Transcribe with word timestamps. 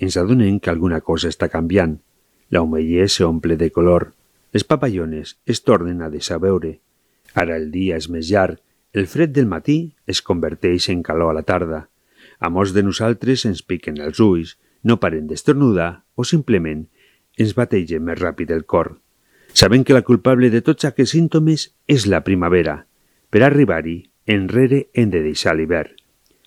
ens 0.00 0.16
adonem 0.16 0.58
que 0.58 0.72
alguna 0.72 1.02
cosa 1.04 1.28
està 1.28 1.50
canviant. 1.52 1.98
La 2.50 2.64
humellé 2.64 3.06
s'omple 3.08 3.60
de 3.60 3.70
color. 3.70 4.10
Els 4.52 4.66
papallones 4.66 5.36
es 5.46 5.62
tornen 5.62 6.02
a 6.02 6.10
desaveure. 6.10 6.78
Ara 7.38 7.60
el 7.60 7.70
dia 7.70 8.00
és 8.00 8.08
més 8.10 8.32
llarg 8.32 8.58
el 8.92 9.06
fred 9.06 9.30
del 9.30 9.46
matí 9.46 9.94
es 10.06 10.20
converteix 10.20 10.88
en 10.90 11.04
calor 11.06 11.30
a 11.30 11.34
la 11.38 11.44
tarda. 11.46 11.84
A 12.40 12.50
molts 12.50 12.72
de 12.74 12.82
nosaltres 12.82 13.44
ens 13.46 13.62
piquen 13.62 14.00
els 14.02 14.18
ulls, 14.18 14.56
no 14.82 14.98
paren 14.98 15.28
d'estornudar 15.30 16.02
o 16.18 16.26
simplement 16.26 16.88
ens 17.38 17.54
batege 17.54 18.00
més 18.02 18.18
ràpid 18.18 18.50
el 18.50 18.64
cor. 18.66 18.96
Sabem 19.54 19.84
que 19.84 19.94
la 19.94 20.02
culpable 20.06 20.50
de 20.50 20.62
tots 20.66 20.88
aquests 20.88 21.14
símptomes 21.14 21.68
és 21.86 22.06
la 22.10 22.22
primavera. 22.26 22.86
Per 23.30 23.44
arribar-hi, 23.46 24.10
enrere 24.26 24.88
hem 24.94 25.10
de 25.14 25.22
deixar 25.22 25.54
l'hivern. 25.54 25.94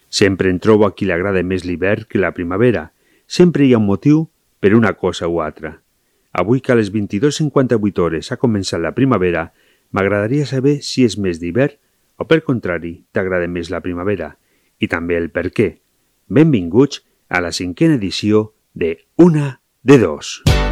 Sempre 0.09 0.51
en 0.51 0.59
trobo 0.59 0.85
a 0.85 0.91
qui 0.93 1.07
li 1.07 1.15
agrada 1.15 1.43
més 1.43 1.63
l'hivern 1.63 2.03
que 2.09 2.19
la 2.19 2.33
primavera. 2.35 2.89
Sempre 3.33 3.65
hi 3.65 3.71
ha 3.73 3.79
un 3.81 3.87
motiu 3.89 4.27
per 4.61 4.75
una 4.77 4.91
cosa 4.93 5.25
o 5.27 5.39
altra. 5.41 5.71
Avui 6.37 6.59
que 6.61 6.73
a 6.73 6.75
les 6.77 6.91
22.58 6.93 8.03
hores 8.05 8.29
ha 8.29 8.37
començat 8.37 8.83
la 8.83 8.93
primavera, 8.93 9.47
m'agradaria 9.89 10.45
saber 10.45 10.75
si 10.85 11.01
és 11.07 11.17
més 11.17 11.41
d'hivern 11.41 11.73
o 12.21 12.29
per 12.29 12.43
contrari, 12.45 12.93
t'agrada 13.09 13.49
més 13.49 13.73
la 13.73 13.81
primavera, 13.81 14.35
i 14.77 14.85
també 14.85 15.17
el 15.17 15.31
per 15.33 15.47
què. 15.49 15.71
Benvinguts 16.29 17.01
a 17.33 17.41
la 17.41 17.49
cinquena 17.49 17.97
edició 17.97 18.51
de 18.77 18.99
Una 19.17 19.55
de 19.81 19.97
Dos. 20.05 20.43
Hola, 20.45 20.62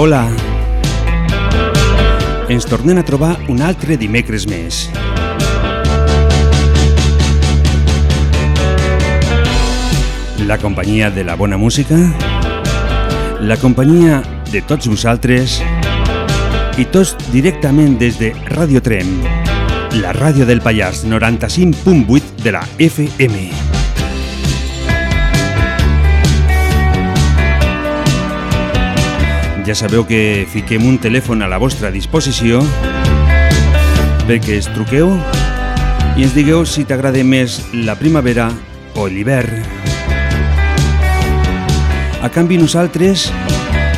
hola. 0.00 0.30
Ens 2.48 2.64
tornem 2.64 2.96
a 2.96 3.02
trobar 3.04 3.34
un 3.52 3.58
altre 3.60 3.98
dimecres 4.00 4.46
més. 4.48 4.86
La 10.48 10.56
companyia 10.62 11.10
de 11.12 11.24
la 11.28 11.36
bona 11.36 11.60
música, 11.60 11.98
la 13.44 13.58
companyia 13.60 14.22
de 14.48 14.64
tots 14.64 14.88
vosaltres 14.88 15.58
i 16.80 16.88
tots 16.88 17.12
directament 17.28 17.98
des 18.00 18.16
de 18.16 18.32
Radio 18.56 18.80
Trem, 18.80 19.18
la 20.00 20.16
ràdio 20.16 20.48
del 20.48 20.64
Pallars 20.64 21.04
95.8 21.04 22.40
de 22.40 22.56
la 22.56 22.64
FM. 22.78 23.69
Ja 29.66 29.74
sabeu 29.76 30.06
que 30.08 30.46
fiquem 30.48 30.86
un 30.88 30.96
telèfon 30.98 31.42
a 31.44 31.48
la 31.50 31.58
vostra 31.60 31.90
disposició 31.92 32.62
perquè 34.28 34.56
es 34.56 34.68
truqueu 34.72 35.12
i 36.16 36.24
ens 36.24 36.34
digueu 36.34 36.64
si 36.66 36.86
t'agrada 36.88 37.22
més 37.26 37.60
la 37.74 37.96
primavera 37.98 38.48
o 38.96 39.06
l'hivern. 39.06 39.62
A 42.20 42.28
canvi 42.32 42.58
nosaltres, 42.60 43.30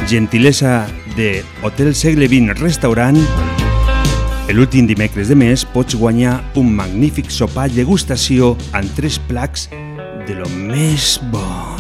gentilesa 0.08 0.86
de 1.16 1.42
Hotel 1.62 1.94
Segle 1.94 2.28
XX 2.30 2.58
Restaurant, 2.60 3.18
l'últim 4.52 4.86
dimecres 4.86 5.32
de 5.32 5.38
mes 5.38 5.66
pots 5.74 5.96
guanyar 5.98 6.40
un 6.60 6.72
magnífic 6.76 7.32
sopar 7.32 7.70
degustació 7.72 8.54
amb 8.72 8.92
tres 8.98 9.20
placs 9.28 9.68
de 10.26 10.38
lo 10.38 10.48
més 10.52 11.16
bo. 11.32 11.71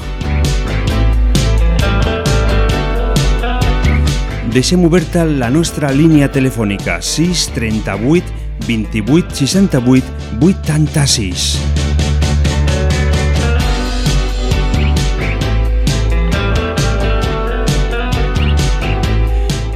Deixem 4.52 4.84
oberta 4.84 5.24
la 5.24 5.48
nostra 5.48 5.88
línia 5.90 6.26
telefònica 6.28 6.98
638 7.00 8.66
28 8.66 9.32
68 9.32 10.04
86. 10.44 11.56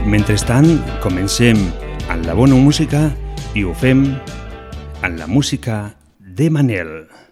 Mentrestant, 0.04 0.68
comencem 1.00 1.56
amb 2.12 2.28
la 2.28 2.36
bona 2.36 2.60
música 2.60 3.06
i 3.56 3.64
ho 3.64 3.72
fem 3.72 4.04
amb 5.00 5.16
la 5.16 5.24
música 5.24 5.86
de 6.20 6.52
Manel. 6.52 7.25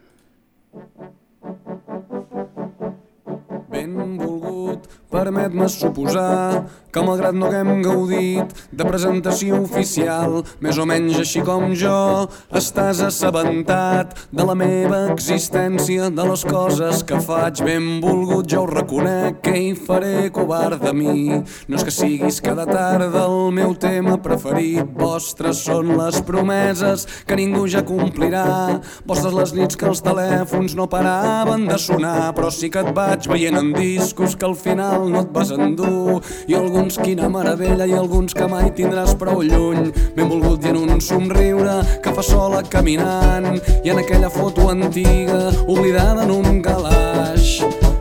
Permet-me 5.24 5.68
suposar 5.68 6.64
que 6.94 7.02
malgrat 7.02 7.34
no 7.34 7.48
haguem 7.48 7.80
gaudit 7.82 8.52
de 8.70 8.84
presentació 8.86 9.56
oficial, 9.64 10.44
més 10.62 10.76
o 10.78 10.84
menys 10.86 11.16
així 11.18 11.40
com 11.42 11.72
jo, 11.74 12.28
estàs 12.54 13.00
assabentat 13.02 14.12
de 14.30 14.46
la 14.46 14.54
meva 14.54 15.00
existència, 15.10 16.06
de 16.14 16.26
les 16.28 16.44
coses 16.46 17.02
que 17.02 17.18
faig. 17.24 17.64
Benvolgut, 17.66 18.46
jo 18.52 18.62
ho 18.62 18.68
reconec, 18.70 19.40
que 19.42 19.54
hi 19.58 19.72
faré 19.74 20.28
covard 20.34 20.84
de 20.84 20.92
mi. 20.94 21.40
No 21.66 21.80
és 21.80 21.86
que 21.88 21.94
siguis 21.94 22.38
cada 22.44 22.68
tarda 22.68 23.24
el 23.24 23.50
meu 23.56 23.74
tema 23.74 24.14
preferit, 24.22 24.86
vostres 24.94 25.64
són 25.66 25.96
les 25.98 26.20
promeses 26.22 27.08
que 27.26 27.40
ningú 27.40 27.66
ja 27.66 27.82
complirà, 27.82 28.78
vostres 29.08 29.34
les 29.34 29.56
nits 29.58 29.80
que 29.80 29.90
els 29.90 30.04
telèfons 30.04 30.78
no 30.78 30.86
paraven 30.92 31.66
de 31.66 31.80
sonar, 31.82 32.30
però 32.38 32.54
sí 32.54 32.70
que 32.70 32.86
et 32.86 32.94
vaig 32.94 33.26
veient 33.34 33.58
en 33.58 33.74
discos 33.74 34.38
que 34.38 34.46
al 34.46 34.54
final 34.54 35.10
no 35.14 35.22
et 35.22 35.30
vas 35.32 35.50
endur, 35.54 36.20
i 36.50 36.54
algun 36.58 36.74
alguns 36.74 36.98
quina 36.98 37.28
meravella 37.30 37.86
i 37.86 37.94
alguns 37.94 38.34
que 38.34 38.48
mai 38.50 38.72
tindràs 38.74 39.14
prou 39.20 39.44
lluny. 39.46 39.92
Benvolgut 40.16 40.66
i 40.66 40.72
en 40.72 40.80
un 40.82 41.00
somriure 41.00 41.78
que 42.02 42.12
fa 42.12 42.26
sola 42.26 42.64
caminant 42.76 43.54
i 43.84 43.94
en 43.94 44.02
aquella 44.02 44.30
foto 44.30 44.68
antiga 44.74 45.48
oblidada 45.68 46.26
en 46.26 46.34
un 46.42 46.62
calaix. 46.62 47.93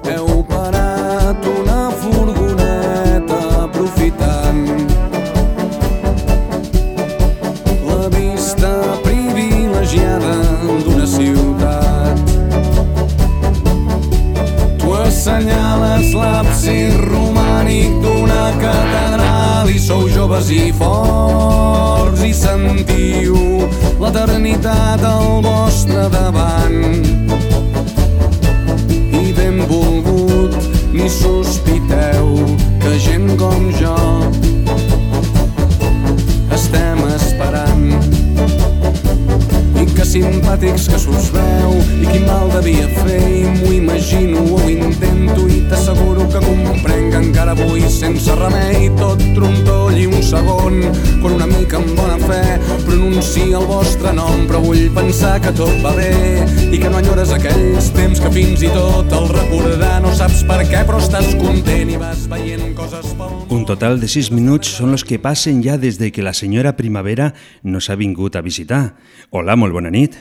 Total 63.83 63.99
de 63.99 64.07
6 64.07 64.29
minuts 64.31 64.69
són 64.77 64.93
los 64.95 65.03
que 65.03 65.17
passen 65.19 65.57
ja 65.59 65.73
des 65.75 65.97
de 65.99 66.07
que 66.15 66.23
la 66.23 66.31
senyora 66.31 66.71
Primavera 66.77 67.33
nos 67.67 67.89
ha 67.89 67.97
vingut 67.99 68.37
a 68.39 68.41
visitar. 68.41 68.95
Hola, 69.29 69.57
molt 69.59 69.75
bona 69.75 69.89
nit. 69.91 70.15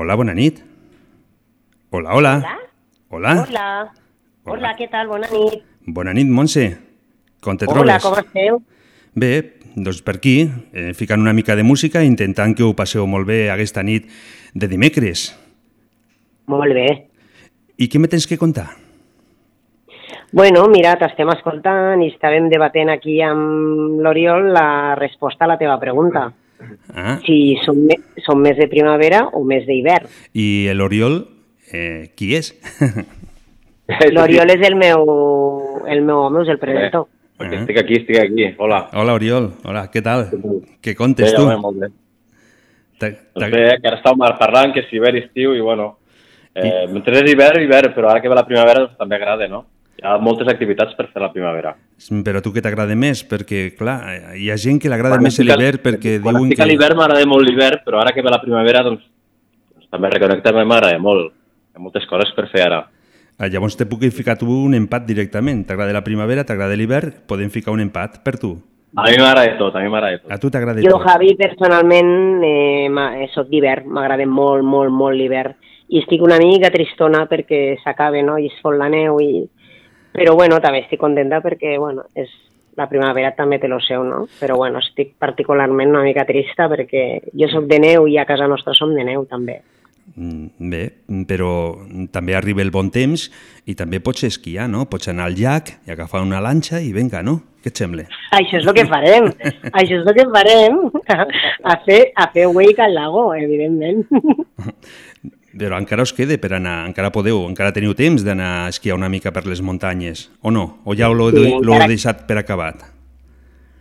Hola, 0.00 0.16
bona 0.16 0.32
nit. 0.32 0.62
Hola, 1.90 2.16
hola. 2.16 2.32
Hola? 2.38 2.56
Hola. 3.10 3.34
Hola. 3.42 3.66
Hola, 4.48 4.72
què 4.80 4.88
tal? 4.88 5.12
Bona 5.12 5.28
nit. 5.28 5.60
Bona 5.84 6.16
nit, 6.16 6.32
Montse. 6.32 6.64
Com 7.44 7.60
te 7.60 7.68
trobes? 7.68 7.84
Hola, 7.84 8.00
com 8.00 8.16
esteu? 8.24 8.62
Bé, 9.12 9.60
doncs 9.76 10.00
per 10.00 10.16
aquí, 10.22 10.38
eh, 10.72 10.94
ficant 10.96 11.20
una 11.20 11.36
mica 11.36 11.52
de 11.52 11.68
música 11.68 12.00
i 12.00 12.08
intentant 12.08 12.56
que 12.56 12.64
ho 12.64 12.72
passeu 12.72 13.04
molt 13.04 13.28
bé 13.28 13.50
aquesta 13.52 13.84
nit 13.84 14.08
de 14.54 14.72
dimecres. 14.72 15.34
Molt 16.48 16.72
bé. 16.72 16.90
I 17.76 17.92
què 17.92 18.00
me 18.00 18.08
tens 18.08 18.24
que 18.24 18.40
contar? 18.40 18.87
Bueno, 20.30 20.66
mira, 20.68 20.92
t'estem 21.00 21.30
escoltant 21.32 22.02
i 22.04 22.10
estàvem 22.12 22.50
debatent 22.52 22.90
aquí 22.92 23.16
amb 23.24 24.00
l'Oriol 24.04 24.50
la 24.52 24.94
resposta 24.98 25.46
a 25.46 25.48
la 25.54 25.56
teva 25.60 25.78
pregunta. 25.80 26.26
Ah, 26.92 27.18
Si 27.24 27.56
som, 27.64 27.78
me 27.86 27.96
som 28.26 28.40
més 28.42 28.56
de 28.58 28.66
primavera 28.68 29.22
o 29.32 29.44
més 29.46 29.64
d'hivern. 29.66 30.08
I 30.34 30.68
l'Oriol, 30.74 31.20
eh, 31.72 32.10
qui 32.16 32.34
és? 32.36 32.50
L'Oriol 34.12 34.50
és 34.52 34.66
el 34.68 34.74
meu, 34.76 35.06
el 35.88 36.02
meu 36.04 36.18
home, 36.26 36.42
és 36.42 36.48
el 36.52 36.58
predictor. 36.60 37.06
Perquè 37.38 37.54
Ah. 37.56 37.60
estic 37.62 37.78
aquí, 37.78 37.94
estic 38.02 38.18
aquí. 38.18 38.48
Hola. 38.58 38.88
Hola, 38.92 39.14
Oriol. 39.14 39.52
Hola, 39.64 39.86
què 39.90 40.02
tal? 40.02 40.26
Què 40.82 40.94
contes 40.98 41.30
Bé, 41.30 41.36
tu? 41.38 41.44
home, 41.46 41.56
molt 41.56 41.78
bé. 41.78 41.88
T'ha- 42.98 43.10
Doncs 43.14 43.32
t'ha- 43.38 43.48
bé, 43.48 43.80
que 43.80 43.86
ara 43.88 43.96
estàvem 44.02 44.38
parlant 44.38 44.74
que 44.74 44.82
si 44.90 44.96
hivern 44.96 45.16
i 45.16 45.20
estiu 45.20 45.54
i 45.54 45.60
bueno, 45.60 45.98
eh, 46.54 46.86
mentre 46.90 47.14
és 47.22 47.30
hivern, 47.32 47.62
hivern, 47.62 47.94
però 47.94 48.10
ara 48.10 48.20
que 48.20 48.28
ve 48.28 48.34
la 48.34 48.44
primavera 48.44 48.80
doncs, 48.80 48.98
també 48.98 49.14
agrada, 49.14 49.46
no? 49.46 49.64
Hi 49.98 50.06
ha 50.06 50.12
moltes 50.22 50.46
activitats 50.46 50.94
per 50.94 51.08
fer 51.10 51.18
la 51.18 51.32
primavera. 51.32 51.72
Però 52.26 52.38
a 52.38 52.42
tu 52.44 52.52
què 52.54 52.62
t'agrada 52.62 52.94
més? 52.94 53.24
Perquè, 53.26 53.64
clar, 53.74 53.96
hi 54.38 54.46
ha 54.46 54.56
gent 54.62 54.78
que 54.78 54.90
l'agrada 54.92 55.16
Quan 55.16 55.26
més 55.26 55.38
l'hivern 55.42 55.80
perquè 55.82 56.20
Quan 56.22 56.38
diuen 56.38 56.52
que... 56.54 56.68
l'hivern 56.70 57.00
m'agrada 57.00 57.26
molt 57.26 57.48
l'hivern, 57.48 57.82
però 57.82 57.98
ara 57.98 58.12
que 58.14 58.22
ve 58.22 58.30
la 58.30 58.38
primavera 58.44 58.84
doncs, 58.86 59.02
doncs 59.74 59.90
també 59.90 60.12
reconnectar-me 60.14 60.62
m'agrada 60.62 61.02
molt. 61.02 61.32
Hi 61.74 61.80
ha 61.80 61.82
moltes 61.82 62.06
coses 62.06 62.30
per 62.36 62.46
fer 62.52 62.62
ara. 62.68 62.84
Ah, 63.38 63.50
Llavors 63.50 63.74
te 63.78 63.86
puc 63.90 64.06
ficar 64.14 64.38
tu 64.38 64.46
un 64.50 64.78
empat 64.78 65.04
directament. 65.06 65.66
T'agrada 65.66 65.94
la 65.94 66.06
primavera, 66.06 66.46
t'agrada 66.46 66.78
l'hivern, 66.78 67.12
podem 67.26 67.50
ficar 67.50 67.74
un 67.74 67.82
empat 67.82 68.22
per 68.22 68.38
tu. 68.38 68.54
A 68.94 69.10
mi 69.10 69.18
m'agrada 69.18 69.58
tot, 69.58 69.74
a 69.74 69.82
mi 69.82 69.90
m'agrada 69.90 70.22
tot. 70.22 70.30
A 70.30 70.38
tu 70.38 70.48
t'agrada 70.50 70.80
Jo, 70.82 70.94
tot. 70.94 71.04
Javi, 71.10 71.34
personalment, 71.36 72.42
eh, 72.46 72.86
eh, 72.86 73.28
soc 73.34 73.50
d'hivern, 73.50 73.90
m'agrada 73.90 74.26
molt, 74.26 74.62
molt, 74.62 74.94
molt 74.94 75.18
l'hivern. 75.18 75.58
I 75.90 76.02
estic 76.02 76.22
una 76.22 76.38
mica 76.38 76.70
tristona 76.70 77.26
perquè 77.26 77.80
s'acaba, 77.82 78.22
no?, 78.22 78.38
i 78.38 78.46
es 78.46 78.58
fot 78.62 78.78
la 78.78 78.88
neu 78.92 79.18
i... 79.22 79.46
Però, 80.18 80.34
bueno, 80.36 80.60
també 80.64 80.82
estic 80.84 81.00
contenta 81.00 81.40
perquè, 81.44 81.78
bueno, 81.78 82.08
és... 82.14 82.30
la 82.78 82.86
primavera 82.86 83.32
també 83.34 83.56
té 83.58 83.66
lo 83.66 83.80
seu, 83.82 84.04
no? 84.06 84.20
Però, 84.38 84.54
bueno, 84.60 84.78
estic 84.78 85.16
particularment 85.18 85.90
una 85.90 86.04
mica 86.04 86.22
trista 86.28 86.68
perquè 86.70 87.02
jo 87.34 87.48
sóc 87.50 87.66
de 87.66 87.80
neu 87.82 88.06
i 88.06 88.18
a 88.18 88.26
casa 88.28 88.46
nostra 88.46 88.74
som 88.78 88.92
de 88.94 89.02
neu, 89.02 89.24
també. 89.26 89.56
Mm, 90.14 90.70
Bé, 90.70 90.84
però 91.28 91.50
també 92.14 92.36
arriba 92.38 92.62
el 92.62 92.70
bon 92.70 92.88
temps 92.94 93.26
i 93.66 93.74
també 93.76 94.00
pots 94.00 94.24
esquiar, 94.28 94.68
no? 94.70 94.86
Pots 94.88 95.10
anar 95.10 95.26
al 95.28 95.36
llac 95.36 95.74
i 95.86 95.92
agafar 95.92 96.22
una 96.24 96.40
lanxa 96.40 96.80
i 96.80 96.94
vinga, 96.94 97.20
no? 97.22 97.40
Què 97.58 97.72
et 97.72 97.82
sembla? 97.82 98.06
Això 98.38 98.60
és 98.60 98.66
el 98.70 98.76
que 98.76 98.86
farem. 98.86 99.26
Això 99.72 99.98
és 99.98 100.06
el 100.06 100.14
que 100.16 100.28
farem. 100.32 100.78
A 101.72 101.74
fer, 101.84 101.98
a 102.14 102.28
fer 102.32 102.46
wake 102.46 102.80
al 102.80 102.94
lago, 102.94 103.26
evidentment. 103.34 104.06
Però 105.56 105.78
encara 105.80 106.02
us 106.04 106.12
queda 106.12 106.36
per 106.36 106.52
anar, 106.58 106.82
encara 106.86 107.08
podeu, 107.10 107.46
encara 107.48 107.72
teniu 107.72 107.94
temps 107.96 108.22
d'anar 108.24 108.66
a 108.66 108.68
esquiar 108.68 108.98
una 108.98 109.08
mica 109.08 109.32
per 109.32 109.46
les 109.48 109.62
muntanyes, 109.64 110.26
o 110.42 110.50
no? 110.52 110.80
O 110.84 110.94
ja 110.94 111.08
l'heu 111.08 111.30
Sí, 111.32 111.52
encara- 111.54 111.86
deixat 111.88 112.26
per 112.28 112.36
acabat? 112.42 112.82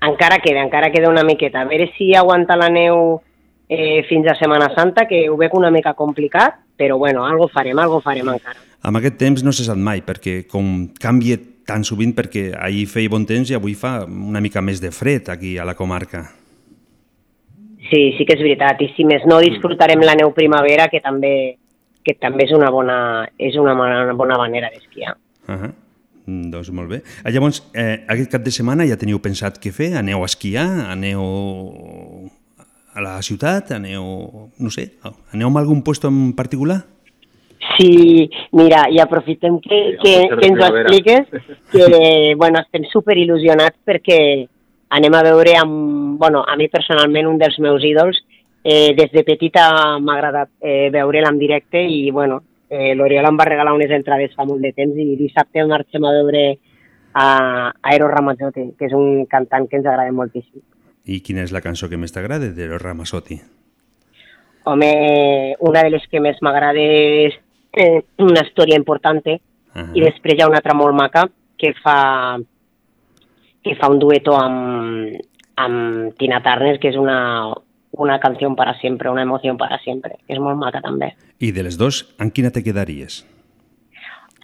Encara 0.02 0.38
queda, 0.40 0.62
encara 0.64 0.92
queda 0.94 1.10
una 1.10 1.24
miqueta. 1.24 1.62
A 1.62 1.66
veure 1.66 1.90
si 1.98 2.14
aguanta 2.16 2.56
la 2.56 2.70
neu 2.70 3.20
eh, 3.68 4.04
fins 4.08 4.28
a 4.28 4.36
Setmana 4.40 4.70
Santa, 4.76 5.08
que 5.10 5.26
ho 5.30 5.36
veig 5.36 5.54
una 5.58 5.72
mica 5.72 5.94
complicat, 5.94 6.56
però 6.78 6.98
bueno, 6.98 7.26
algo 7.26 7.50
farem, 7.50 7.78
algo 7.80 8.00
farem 8.02 8.30
encara. 8.30 8.60
Amb 8.88 8.98
aquest 9.02 9.18
temps 9.18 9.44
no 9.44 9.52
se 9.52 9.66
sap 9.66 9.76
mai, 9.78 10.02
perquè 10.06 10.46
com 10.48 10.88
canvia 11.02 11.38
tan 11.68 11.84
sovint, 11.84 12.14
perquè 12.16 12.54
ahir 12.56 12.86
feia 12.88 13.10
bon 13.10 13.26
temps 13.28 13.50
i 13.52 13.56
avui 13.58 13.74
fa 13.76 14.06
una 14.08 14.40
mica 14.40 14.62
més 14.62 14.80
de 14.80 14.92
fred 14.92 15.28
aquí 15.34 15.58
a 15.58 15.66
la 15.66 15.74
comarca. 15.76 16.30
Sí, 17.90 18.02
sí 18.18 18.26
que 18.26 18.36
és 18.36 18.44
veritat. 18.44 18.82
I 18.84 18.92
si 18.96 19.06
més 19.08 19.26
no, 19.30 19.40
disfrutarem 19.44 20.04
la 20.04 20.16
neu 20.20 20.34
primavera, 20.36 20.90
que 20.92 21.02
també 21.04 21.58
que 22.08 22.16
també 22.16 22.46
és 22.48 22.54
una 22.56 22.70
bona, 22.72 23.28
és 23.38 23.58
una 23.60 23.74
bona, 23.76 24.14
bona 24.16 24.38
manera 24.40 24.70
d'esquiar. 24.72 25.18
Uh 25.48 25.56
-huh. 25.56 25.74
Doncs 26.28 26.72
molt 26.72 26.90
bé. 26.90 27.02
Ah, 27.24 27.32
Llavors, 27.32 27.64
eh, 27.74 28.04
aquest 28.08 28.32
cap 28.32 28.44
de 28.44 28.52
setmana 28.52 28.86
ja 28.86 28.98
teniu 28.98 29.20
pensat 29.20 29.60
què 29.64 29.72
fer? 29.72 29.96
Aneu 29.96 30.22
a 30.24 30.26
esquiar? 30.26 30.92
Aneu 30.92 31.24
a 32.94 33.02
la 33.02 33.22
ciutat? 33.22 33.72
Aneu, 33.72 34.50
no 34.60 34.70
sé, 34.70 34.92
aneu 35.32 35.48
a 35.48 35.60
algun 35.60 35.84
lloc 35.86 36.04
en 36.04 36.34
particular? 36.34 36.84
Sí, 37.78 38.30
mira, 38.52 38.90
i 38.90 39.00
aprofitem 39.00 39.60
que, 39.60 39.80
Sí, 39.92 39.98
que, 40.04 40.36
que 40.36 40.48
ens 40.48 40.60
ho 40.60 40.68
expliques, 40.68 41.28
que 41.72 42.36
bueno, 42.42 42.60
estem 42.60 42.84
super 42.92 43.18
il·lusionats 43.18 43.78
perquè 43.86 44.48
anem 44.90 45.14
a 45.14 45.24
veure 45.24 45.56
amb, 45.60 46.18
bueno, 46.20 46.44
a 46.48 46.56
mi 46.56 46.68
personalment 46.70 47.28
un 47.28 47.40
dels 47.42 47.58
meus 47.60 47.84
ídols, 47.84 48.20
eh, 48.64 48.94
des 48.96 49.12
de 49.12 49.24
petita 49.24 49.98
m'ha 50.00 50.16
agradat 50.16 50.50
eh, 50.62 50.90
veure'l 50.94 51.28
en 51.28 51.40
directe 51.40 51.82
i 51.82 52.12
bueno, 52.12 52.42
eh, 52.70 52.94
l'Oriol 52.96 53.26
em 53.30 53.38
va 53.40 53.48
regalar 53.48 53.76
unes 53.76 53.92
entrades 53.92 54.36
fa 54.36 54.46
molt 54.46 54.62
de 54.62 54.74
temps 54.76 54.98
i 54.98 55.16
dissabte 55.20 55.66
marxem 55.66 56.06
a 56.06 56.16
veure 56.22 56.46
a 57.18 57.28
Aero 57.82 58.08
Ramazzotti, 58.12 58.74
que 58.78 58.90
és 58.90 58.94
un 58.94 59.26
cantant 59.26 59.66
que 59.68 59.80
ens 59.80 59.88
agrada 59.88 60.14
moltíssim. 60.14 60.62
I 61.08 61.22
quina 61.24 61.46
és 61.48 61.54
la 61.56 61.64
cançó 61.64 61.90
que 61.90 61.98
més 61.98 62.12
t'agrada 62.14 62.52
de 62.54 62.68
los 62.68 62.82
Ramazzotti? 62.82 63.40
Home, 64.68 64.90
una 65.64 65.84
de 65.84 65.94
les 65.94 66.04
que 66.12 66.20
més 66.20 66.42
m'agrada 66.44 66.84
és 66.84 67.38
eh, 67.72 68.04
una 68.20 68.44
història 68.44 68.78
important 68.78 69.24
Ah, 69.78 69.86
i 69.94 70.02
després 70.02 70.38
hi 70.38 70.42
ha 70.42 70.50
una 70.50 70.58
altra 70.58 70.74
molt 70.74 70.96
maca 70.98 71.28
que 71.60 71.74
fa 71.84 72.40
que 73.68 73.76
fa 73.80 73.90
un 73.92 74.00
dueto 74.00 74.36
amb, 74.40 75.18
amb 75.60 76.14
Tina 76.20 76.40
Turner, 76.46 76.78
que 76.80 76.92
és 76.92 76.98
una, 77.00 77.54
una 77.98 78.20
canció 78.24 78.54
para 78.56 78.78
sempre, 78.80 79.12
una 79.12 79.26
emoció 79.28 79.56
para 79.58 79.80
sempre, 79.84 80.18
que 80.26 80.38
és 80.38 80.40
molt 80.44 80.60
maca 80.60 80.82
també. 80.84 81.14
I 81.40 81.52
de 81.52 81.66
les 81.68 81.78
dos, 81.78 82.06
en 82.22 82.32
quina 82.32 82.54
te 82.54 82.64
quedaries? 82.64 83.24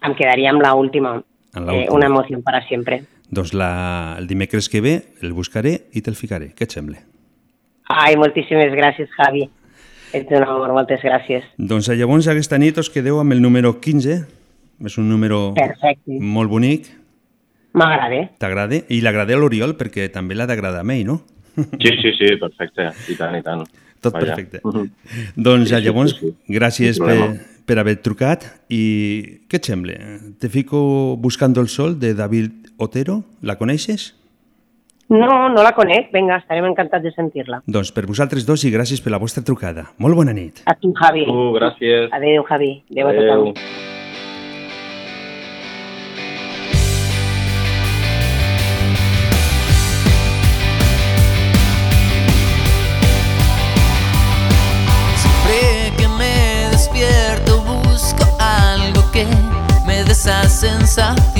Em 0.04 0.14
quedaria 0.18 0.52
amb 0.52 0.62
la 0.62 0.74
última, 0.76 1.16
En 1.54 1.66
la 1.66 1.74
eh, 1.74 1.88
una 1.90 2.06
emoció 2.06 2.42
para 2.42 2.60
sempre. 2.68 3.04
Doncs 3.30 3.54
la, 3.56 4.16
el 4.18 4.28
dimecres 4.28 4.68
que 4.68 4.82
ve 4.84 4.94
el 5.22 5.32
buscaré 5.32 5.88
i 5.94 6.02
te'l 6.04 6.18
ficaré. 6.18 6.52
Què 6.54 6.68
et 6.68 6.74
sembla? 6.74 7.00
Ai, 7.90 8.16
moltíssimes 8.20 8.72
gràcies, 8.76 9.10
Javi. 9.16 9.46
Un 10.14 10.44
amor, 10.44 10.70
moltes 10.76 11.02
gràcies. 11.02 11.46
Doncs 11.58 11.88
llavors 11.90 12.28
aquesta 12.30 12.58
nit 12.60 12.76
us 12.78 12.90
quedeu 12.92 13.18
amb 13.18 13.34
el 13.34 13.42
número 13.42 13.80
15. 13.82 14.20
És 14.84 14.98
un 14.98 15.08
número 15.08 15.54
Perfecte. 15.56 16.18
molt 16.20 16.50
bonic. 16.50 16.86
M'agrada. 17.74 18.20
T'agrada? 18.38 18.78
I 18.88 19.00
l'agrada 19.02 19.34
a 19.34 19.38
l'Oriol 19.40 19.74
perquè 19.78 20.06
també 20.14 20.36
l'ha 20.38 20.46
d'agradar 20.46 20.84
a 20.84 20.92
ell, 20.94 21.04
no? 21.06 21.20
Sí, 21.56 21.90
sí, 22.02 22.12
sí, 22.18 22.36
perfecte. 22.40 22.88
I 23.10 23.16
tant, 23.18 23.34
i 23.38 23.42
tant. 23.42 23.64
Tot 24.00 24.12
Vaja. 24.14 24.26
perfecte. 24.34 24.60
Mhm. 24.64 24.90
Doncs 25.36 25.68
Sí, 25.70 25.74
sí, 25.76 25.82
llavors, 25.82 26.10
sí, 26.18 26.30
sí. 26.30 26.54
gràcies 26.58 26.98
per, 26.98 27.16
per 27.66 27.78
haver 27.78 27.96
trucat 28.02 28.44
i 28.68 29.40
què 29.48 29.56
et 29.60 29.64
sembla? 29.64 29.94
Te 30.38 30.48
fico 30.48 31.16
Buscando 31.16 31.60
el 31.60 31.68
Sol 31.68 31.98
de 31.98 32.14
David 32.14 32.50
Otero, 32.76 33.24
la 33.40 33.56
coneixes? 33.56 34.14
No, 35.08 35.48
no 35.48 35.62
la 35.62 35.72
conec. 35.76 36.10
Vinga, 36.12 36.38
estarem 36.40 36.64
encantats 36.64 37.04
de 37.04 37.12
sentir-la. 37.12 37.60
Doncs 37.66 37.92
per 37.92 38.06
vosaltres 38.06 38.46
dos 38.46 38.64
i 38.64 38.70
gràcies 38.72 39.02
per 39.04 39.12
la 39.12 39.18
vostra 39.18 39.44
trucada. 39.44 39.90
Molt 39.98 40.16
bona 40.16 40.32
nit. 40.32 40.62
A 40.66 40.74
tu, 40.74 40.92
Javi. 40.96 41.26
Uh, 41.28 41.52
gràcies. 41.58 42.08
Adéu, 42.10 42.42
Javi. 42.48 42.82
Adéu 42.90 43.06
a 43.06 43.10
Adéu. 43.10 43.52
tothom. 43.52 43.93
Esa 60.24 60.48
sensación. 60.48 61.33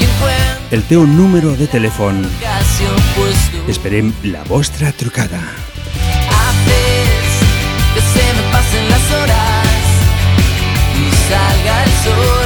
y 0.00 0.04
encuentro 0.04 0.52
el 0.72 0.82
teu 0.84 1.06
número 1.06 1.54
de 1.54 1.66
telèfon. 1.66 2.24
opuesto. 2.24 3.58
Esperem 3.68 4.10
la 4.22 4.42
vostra 4.44 4.90
trucada. 4.92 5.42
Haces 6.32 7.32
que 7.92 8.00
se 8.00 8.24
me 8.32 8.42
pasen 8.50 8.88
las 8.88 9.06
horas 9.12 9.68
y 10.96 11.04
salga 11.28 11.84
el 11.84 11.90
sol. 12.04 12.41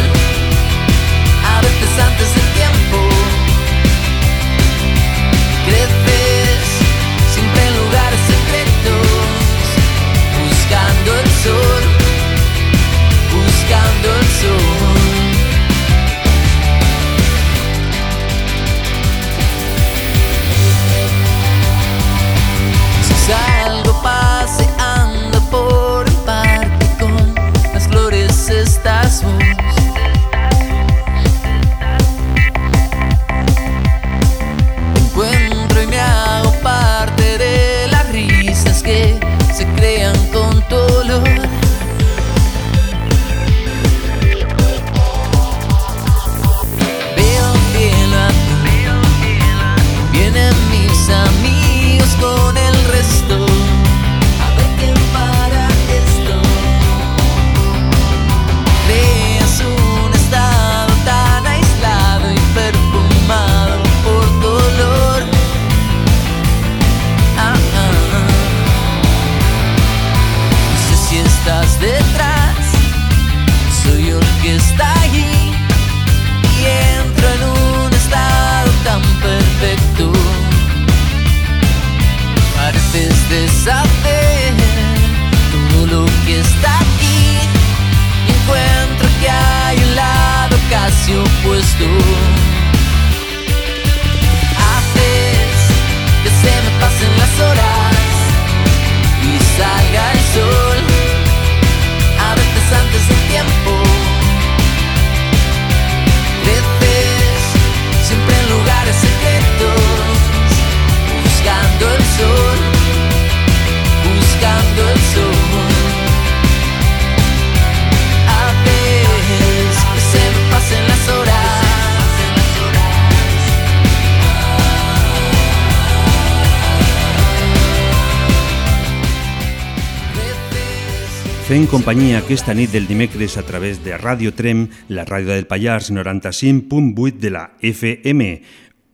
Companyia 131.87 132.19
aquesta 132.19 132.50
nit 132.50 132.73
del 132.75 132.88
dimecres 132.90 133.37
a 133.38 133.45
través 133.47 133.76
de 133.85 133.95
Ràdio 133.95 134.33
Trem, 134.35 134.64
la 134.90 135.05
ràdio 135.07 135.28
del 135.31 135.45
Pallars 135.47 135.93
95.8 135.95 137.21
de 137.23 137.31
la 137.31 137.45
FM. 137.62 138.25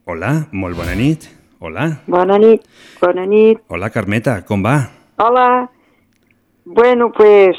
Hola, 0.05 0.33
molt 0.53 0.77
bona 0.77 0.93
nit. 0.93 1.25
Hola. 1.65 1.87
Bona 2.05 2.37
nit, 2.37 2.67
bona 3.01 3.25
nit. 3.25 3.63
Hola, 3.73 3.89
Carmeta, 3.89 4.35
com 4.45 4.61
va? 4.61 4.75
Hola. 5.25 5.71
Bueno, 6.67 7.09
pues, 7.17 7.57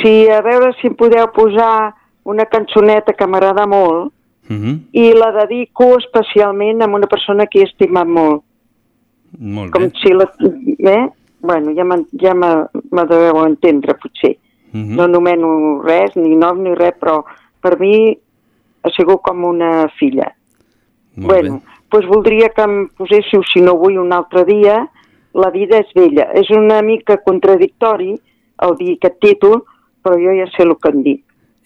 si 0.00 0.30
a 0.32 0.40
veure 0.40 0.72
si 0.80 0.88
em 0.88 0.96
podeu 0.96 1.28
posar 1.36 1.92
una 2.24 2.46
cançoneta 2.48 3.12
que 3.12 3.28
m'agrada 3.28 3.66
molt 3.68 4.08
Uh 4.48 4.56
-huh. 4.56 4.78
i 4.92 5.12
la 5.12 5.32
dedico 5.32 5.98
especialment 5.98 6.82
a 6.82 6.86
una 6.86 7.06
persona 7.06 7.46
que 7.46 7.60
he 7.60 7.64
estimat 7.64 8.06
molt. 8.06 8.42
Molt 9.38 9.70
Com 9.70 9.82
bé. 9.82 9.92
si 10.02 10.12
la... 10.12 10.32
Eh? 10.78 11.08
Bueno, 11.40 11.72
ja 11.76 11.84
me, 11.84 12.04
ja 12.20 12.34
me, 12.34 12.66
me 12.90 13.04
deveu 13.06 13.44
entendre, 13.46 13.94
potser. 13.94 14.38
Uh 14.72 14.78
-huh. 14.80 14.96
No 14.96 15.06
nomeno 15.06 15.82
res, 15.82 16.16
ni 16.16 16.36
nom 16.36 16.62
ni 16.62 16.74
res, 16.74 16.94
però 17.00 17.22
per 17.60 17.78
mi 17.80 18.16
ha 18.82 18.90
sigut 18.90 19.20
com 19.22 19.44
una 19.44 19.88
filla. 19.98 20.34
Molt 21.16 21.32
bueno, 21.32 21.54
bé. 21.54 21.60
doncs 21.90 22.06
voldria 22.06 22.48
que 22.48 22.62
em 22.62 22.88
poséssiu, 22.88 23.42
si 23.42 23.60
no 23.60 23.76
vull 23.76 23.98
un 23.98 24.12
altre 24.12 24.44
dia, 24.44 24.88
La 25.34 25.50
vida 25.50 25.80
és 25.80 25.92
bella. 25.96 26.28
És 26.36 26.50
una 26.52 26.82
mica 26.84 27.16
contradictori 27.24 28.12
el 28.66 28.74
dir 28.78 28.96
aquest 28.98 29.18
títol, 29.24 29.62
però 30.04 30.18
jo 30.20 30.34
ja 30.36 30.48
sé 30.52 30.66
el 30.66 30.74
que 30.76 30.92
em 30.92 31.02
dic. 31.06 31.22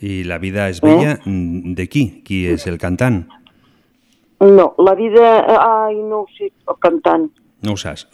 I 0.06 0.22
la 0.28 0.38
vida 0.38 0.66
Eh? 0.66 0.70
és 0.70 0.80
bella, 0.80 1.18
mm, 1.24 1.74
de 1.74 1.88
qui? 1.88 2.22
Qui 2.22 2.46
és 2.46 2.66
el 2.66 2.78
cantant? 2.78 3.24
No, 4.40 4.74
la 4.78 4.94
vida... 4.94 5.26
Ai, 5.48 5.96
no 5.96 6.20
ho 6.20 6.26
sé, 6.36 6.52
el 6.68 6.76
cantant. 6.78 7.30
No 7.62 7.72
ho 7.72 7.76
saps. 7.76 8.06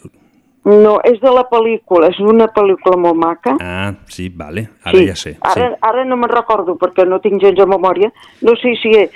No, 0.65 0.99
és 1.03 1.19
de 1.19 1.31
la 1.35 1.43
pel·lícula, 1.51 2.07
és 2.13 2.19
una 2.23 2.47
pel·lícula 2.55 2.95
molt 2.95 3.17
maca. 3.19 3.57
Ah, 3.59 3.93
sí, 4.07 4.29
vale, 4.29 4.69
ara 4.85 5.01
ja 5.09 5.15
sé. 5.15 5.37
Ara, 5.41 5.69
Sí. 5.73 5.75
ara 5.81 6.05
no 6.05 6.15
me'n 6.15 6.29
recordo 6.31 6.77
perquè 6.79 7.05
no 7.05 7.19
tinc 7.19 7.41
gens 7.41 7.57
de 7.57 7.65
memòria. 7.67 8.11
No 8.41 8.55
sé 8.55 8.71
si... 8.81 8.89
És... 8.95 9.09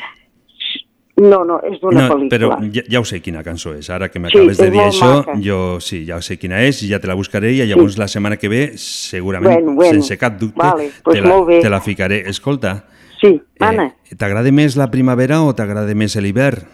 No, 1.17 1.39
no, 1.45 1.55
és 1.65 1.79
d'una 1.81 2.03
No, 2.03 2.13
pel·lícula. 2.13 2.29
però 2.59 2.71
ja, 2.75 2.83
ja 2.91 2.99
ho 2.99 3.05
sé 3.07 3.21
quina 3.25 3.41
cançó 3.43 3.71
és. 3.73 3.87
Ara 3.89 4.09
que 4.09 4.19
m'acabes 4.19 4.57
Sí, 4.57 4.63
de 4.63 4.69
dir 4.71 4.81
això, 4.81 5.07
maca. 5.25 5.33
jo 5.41 5.79
sí, 5.81 6.03
ja 6.05 6.19
sé 6.21 6.37
quina 6.37 6.59
és, 6.61 6.81
ja 6.87 6.99
te 6.99 7.07
la 7.07 7.15
buscaré 7.15 7.53
i 7.55 7.63
llavors 7.65 7.97
la 7.97 8.07
setmana 8.07 8.37
que 8.37 8.49
ve, 8.49 8.77
segurament, 8.77 9.63
Bueno, 9.63 9.73
bueno. 9.73 9.93
sense 9.93 10.17
cap 10.17 10.37
dubte, 10.37 10.59
Vale, 10.61 10.91
pues 11.03 11.15
te, 11.15 11.21
la, 11.27 11.45
te 11.61 11.69
la 11.71 11.81
ficaré. 11.81 12.19
Escolta, 12.29 12.85
Sí, 13.19 13.41
Anna. 13.59 13.95
eh, 14.11 14.15
t'agrada 14.15 14.51
més 14.51 14.75
la 14.77 14.91
primavera 14.91 15.41
o 15.41 15.55
t'agrada 15.55 15.95
més 15.95 16.15
l'hivern? 16.21 16.67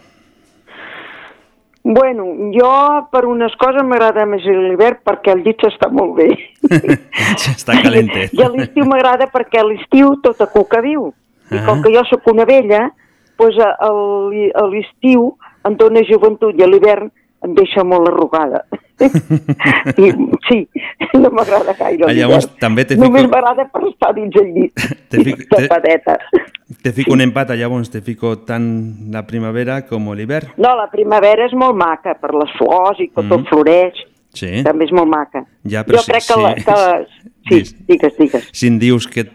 Bueno, 1.84 2.24
jo 2.56 2.70
per 3.12 3.26
unes 3.28 3.52
coses 3.60 3.84
m'agrada 3.84 4.24
més 4.26 4.46
l'hivern 4.48 5.02
perquè 5.04 5.34
el 5.34 5.42
llit 5.44 5.66
està 5.68 5.90
molt 5.92 6.16
bé. 6.16 6.30
Està 7.54 7.76
calentet. 7.84 8.32
I 8.32 8.44
a 8.46 8.48
l'estiu 8.54 8.86
m'agrada 8.88 9.28
perquè 9.34 9.60
a 9.60 9.66
l'estiu 9.68 10.16
tota 10.24 10.48
cuca 10.48 10.80
viu. 10.82 11.10
I 11.52 11.60
Ah. 11.60 11.66
com 11.68 11.82
que 11.84 11.92
jo 11.92 12.06
sóc 12.08 12.26
una 12.32 12.46
vella, 12.48 12.86
doncs 13.38 13.60
a 13.60 13.90
l'estiu 14.72 15.34
em 15.68 15.76
dóna 15.76 16.06
joventut 16.08 16.56
i 16.58 16.64
a 16.64 16.68
l'hivern 16.72 17.12
em 17.44 17.54
deixa 17.58 17.84
molt 17.84 18.08
arrugada. 18.08 18.64
I, 19.04 20.12
sí, 20.48 20.60
no 21.18 21.30
m'agrada 21.34 21.74
gaire 21.78 22.06
Ah, 22.08 22.14
llavors 22.16 22.46
també 22.62 22.86
te 22.88 22.96
Només 22.96 23.24
fico- 23.26 23.32
m'agrada 23.34 23.66
per 23.74 23.82
estar 23.90 24.14
dins 24.16 24.36
el 24.40 24.52
llit. 24.54 24.84
Te 25.12 25.24
fico- 25.26 25.44
te- 25.50 25.68
Tapadeta. 25.68 26.18
Te 26.82 26.94
fico 26.94 27.14
un 27.14 27.22
empat, 27.22 27.52
llavors 27.60 27.90
te 27.92 28.02
fico 28.02 28.38
tant 28.48 29.12
la 29.14 29.26
primavera 29.28 29.82
com 29.86 30.08
l'hivern? 30.16 30.54
No, 30.58 30.72
la 30.80 30.88
primavera 30.92 31.46
és 31.46 31.54
molt 31.54 31.76
maca 31.78 32.16
per 32.22 32.32
les 32.34 32.54
flors 32.58 33.00
i 33.00 33.10
que 33.10 33.22
Mm. 33.22 33.30
tot 33.30 33.48
floreix. 33.50 34.00
Sí. 34.34 34.64
També 34.66 34.86
és 34.86 34.92
molt 34.96 35.08
maca. 35.12 35.44
Ja, 35.70 35.84
però 35.86 36.00
jo 36.00 36.04
si- 36.08 36.12
crec 36.12 36.24
que... 36.28 36.40
La, 36.42 36.56
si- 36.56 36.64
que 36.64 36.74
sí, 37.50 37.60
Dis. 37.60 37.76
digues, 37.88 38.18
digues. 38.18 38.50
Si 38.52 38.68
em 38.68 38.80
dius 38.80 39.06
que 39.08 39.28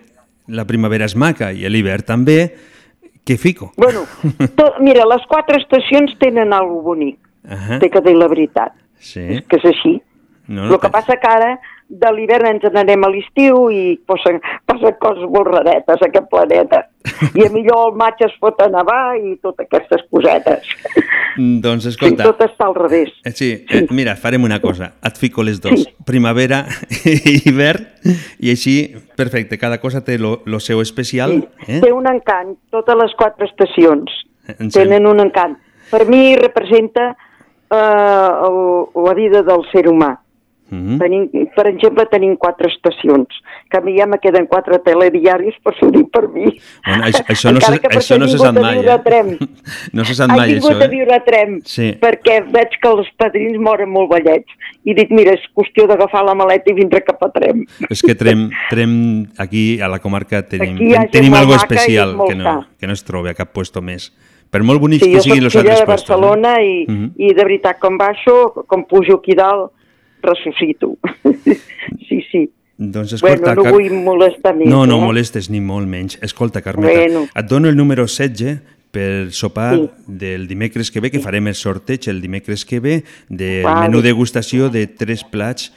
la 0.48 0.64
primavera 0.66 1.04
és 1.04 1.14
maca 1.14 1.52
i 1.52 1.68
l'hivern 1.68 2.02
també, 2.08 2.54
què 3.28 3.36
fico? 3.38 3.70
Bueno, 3.76 4.06
to, 4.56 4.72
mira, 4.80 5.04
les 5.06 5.22
quatre 5.28 5.60
estacions 5.60 6.16
tenen 6.18 6.52
alguna 6.56 6.82
bonic, 6.82 7.18
Ahà. 7.48 7.78
té 7.80 7.90
que 7.90 8.00
dir 8.04 8.14
la 8.16 8.28
veritat. 8.28 8.72
Sí, 8.98 9.20
És 9.38 9.42
que 9.48 9.56
és 9.56 9.64
així. 9.64 10.00
No, 10.48 10.64
No, 10.66 10.74
el 10.74 10.80
que 10.80 10.88
passa 10.88 11.16
que 11.20 11.28
ara 11.28 11.58
de 11.88 12.10
l'hivern 12.12 12.46
ens 12.48 12.62
n'anem 12.72 13.02
a 13.04 13.08
l'estiu 13.12 13.66
i 13.70 13.98
passen, 14.08 14.38
passen 14.64 14.94
coses 15.00 15.28
molt 15.28 15.48
raretes 15.48 16.00
a 16.00 16.06
aquest 16.08 16.28
planeta. 16.30 16.86
I 17.36 17.44
a 17.46 17.50
millor 17.52 17.90
el 17.90 17.96
maig 18.00 18.20
es 18.24 18.32
pot 18.40 18.56
a 18.64 18.68
nevar 18.72 19.16
i 19.20 19.36
totes 19.44 19.66
aquestes 19.66 20.06
cosetes. 20.10 20.64
Doncs 21.36 21.84
Sí, 21.84 21.92
escolta, 21.92 22.24
tot 22.24 22.40
està 22.48 22.66
al 22.66 22.74
revés. 22.74 23.12
eh, 23.24 23.30
sí, 23.30 23.50
eh, 23.68 23.86
mira, 23.90 24.16
farem 24.16 24.42
una 24.44 24.58
cosa, 24.60 24.94
et 25.04 25.16
fico 25.16 25.42
les 25.42 25.60
dos, 25.60 25.86
primavera 26.04 26.64
i 27.04 27.42
hivern, 27.48 27.84
i 28.40 28.50
així, 28.50 28.94
perfecte, 29.16 29.58
cada 29.58 29.78
cosa 29.80 30.02
té 30.04 30.18
lo, 30.18 30.42
lo 30.46 30.60
seu 30.60 30.80
especial. 30.80 31.48
Eh? 31.68 31.80
Té 31.84 31.92
un 31.92 32.08
encant, 32.08 32.56
totes 32.70 32.96
les 32.96 33.14
quatre 33.20 33.46
estacions 33.46 34.24
tenen 34.72 35.06
un 35.06 35.20
encant. 35.20 35.58
Per 35.90 36.06
mi 36.08 36.36
representa 36.36 37.14
eh, 37.70 38.30
el, 38.48 39.04
la 39.04 39.14
vida 39.14 39.42
del 39.42 39.64
ser 39.72 39.88
humà. 39.88 40.18
Mhm. 40.70 40.98
Tenim, 41.00 41.22
per 41.56 41.66
exemple, 41.70 42.04
tenim 42.12 42.34
quatre 42.36 42.68
estacions, 42.68 43.28
que 43.70 43.78
a 43.78 43.80
mi 43.80 43.94
ja 43.96 44.04
me 44.06 44.18
queden 44.20 44.44
quatre 44.46 44.78
telediaris, 44.84 45.54
per 45.64 45.72
s'ho 45.78 45.88
dir 45.90 46.04
per 46.12 46.28
mi. 46.28 46.58
Bueno, 46.84 47.06
això, 47.06 47.22
això, 47.24 47.52
no 47.54 47.60
se, 47.62 47.78
això 47.80 48.18
no 48.18 48.26
he 48.26 48.36
se 48.36 48.46
a 48.46 48.52
mai, 48.52 48.86
a 48.86 48.98
Trem. 49.02 49.30
eh? 49.32 49.48
No 49.96 50.04
se 50.04 50.14
sap 50.18 50.28
mai, 50.28 50.52
vingut 50.52 50.70
això, 50.74 50.82
a 50.82 50.84
eh? 50.84 50.88
viure 50.92 51.14
a 51.16 51.24
Trem, 51.24 51.60
Sí. 51.64 51.94
perquè 52.02 52.42
veig 52.52 52.76
que 52.82 52.88
els 52.92 53.08
padrins 53.16 53.56
moren 53.58 53.88
molt 53.88 54.12
vellets. 54.12 54.52
I 54.84 54.92
dic, 54.92 55.08
mira, 55.10 55.32
és 55.32 55.48
qüestió 55.56 55.86
d'agafar 55.88 56.22
la 56.26 56.34
maleta 56.36 56.70
i 56.70 56.76
vindre 56.76 57.00
cap 57.00 57.22
a 57.24 57.30
Trem. 57.32 57.64
És 57.88 58.02
que 58.04 58.14
Trem, 58.14 58.50
Trem 58.68 58.92
aquí 59.38 59.80
a 59.80 59.88
la 59.88 60.00
comarca 60.04 60.42
tenim, 60.46 60.76
Aquí 61.00 61.12
tenim 61.16 61.34
algo 61.34 61.54
especial 61.56 62.12
que 62.28 62.34
no, 62.34 62.66
que 62.78 62.86
no 62.86 62.92
es 62.92 63.04
troba 63.04 63.30
a 63.30 63.34
cap 63.34 63.54
puesto 63.56 63.80
més. 63.80 64.12
Per 64.50 64.62
molt 64.62 64.80
bonics 64.80 65.04
Sí, 65.04 65.12
que 65.12 65.20
siguin 65.20 65.44
els 65.44 65.56
altres 65.56 65.80
de. 65.80 65.84
Barcelona 65.86 66.54
eh? 66.62 66.66
i, 66.66 66.86
Mhm. 66.88 67.10
i 67.18 67.34
de 67.34 67.44
veritat, 67.44 67.78
quan 67.78 67.98
baixo, 67.98 68.64
com 68.66 68.84
pujo 68.86 69.16
aquí 69.18 69.34
dalt, 69.34 69.72
ressuscito. 70.22 70.96
sí, 72.08 72.22
sí. 72.30 72.50
Doncs 72.78 73.12
escolta, 73.14 73.54
bueno, 73.54 73.62
no 73.64 73.72
vull 73.74 73.90
molestar 73.92 74.54
més. 74.56 74.68
No, 74.70 74.86
no 74.86 74.98
eh? 74.98 75.04
molestes 75.04 75.50
ni 75.50 75.60
molt 75.60 75.88
menys. 75.88 76.18
Escolta, 76.22 76.62
Carmeta, 76.62 76.92
Bueno. 76.94 77.26
et 77.34 77.46
dono 77.46 77.68
el 77.68 77.76
número 77.76 78.06
16 78.06 78.60
per 78.90 79.32
sopar 79.32 79.74
Sí. 79.76 79.90
del 80.06 80.46
dimecres 80.48 80.90
que 80.90 81.00
ve, 81.00 81.10
que 81.10 81.18
farem 81.20 81.48
el 81.48 81.54
sorteig 81.54 82.08
el 82.08 82.20
dimecres 82.22 82.64
que 82.64 82.80
ve 82.80 83.04
del 83.28 83.64
Vale. 83.64 83.88
menú 83.88 84.00
degustació 84.00 84.70
de 84.70 84.86
tres 84.86 85.24
plats 85.24 85.72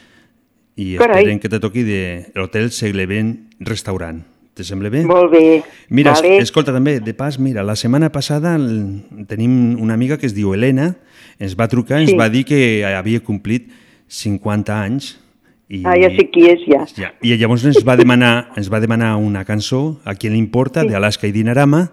i 0.77 0.95
Carai. 0.95 1.23
esperem 1.23 1.39
que 1.39 1.49
te 1.49 1.59
toqui 1.59 1.83
de 1.83 2.31
l'hotel 2.35 2.71
Seglevent 2.71 3.49
Restaurant. 3.59 4.23
Te 4.53 4.63
sembla 4.67 4.89
bé? 4.89 5.05
Molt 5.05 5.31
bé. 5.31 5.63
Mira, 5.89 6.11
vale. 6.13 6.37
es- 6.37 6.43
escolta 6.43 6.73
també, 6.73 6.99
de 6.99 7.13
pas, 7.13 7.39
mira, 7.39 7.63
la 7.63 7.75
setmana 7.75 8.11
passada 8.11 8.55
el- 8.55 9.01
tenim 9.27 9.79
una 9.79 9.93
amiga 9.93 10.17
que 10.17 10.25
es 10.25 10.35
diu 10.35 10.53
Helena, 10.53 10.97
ens 11.39 11.55
va 11.55 11.67
trucar, 11.69 12.01
ens 12.01 12.11
Sí. 12.11 12.17
va 12.17 12.29
dir 12.29 12.43
que 12.45 12.83
havia 12.85 13.21
complit 13.21 13.69
50 14.07 14.81
anys 14.83 15.19
i, 15.69 15.83
Ah, 15.85 15.95
ja 15.95 16.09
sé 16.09 16.29
qui 16.29 16.49
és, 16.49 16.59
ja. 16.67 16.85
ja, 16.97 17.13
I 17.21 17.37
llavors 17.37 17.63
ens 17.65 17.79
va 17.87 17.95
demanar, 17.95 18.49
ens 18.57 18.69
va 18.71 18.81
demanar 18.81 19.15
una 19.15 19.45
cançó, 19.45 20.01
a 20.03 20.15
qui 20.15 20.29
li 20.29 20.37
importa, 20.37 20.81
Sí. 20.81 20.89
d'Alaska 20.89 21.27
i 21.27 21.31
Dinarama, 21.31 21.91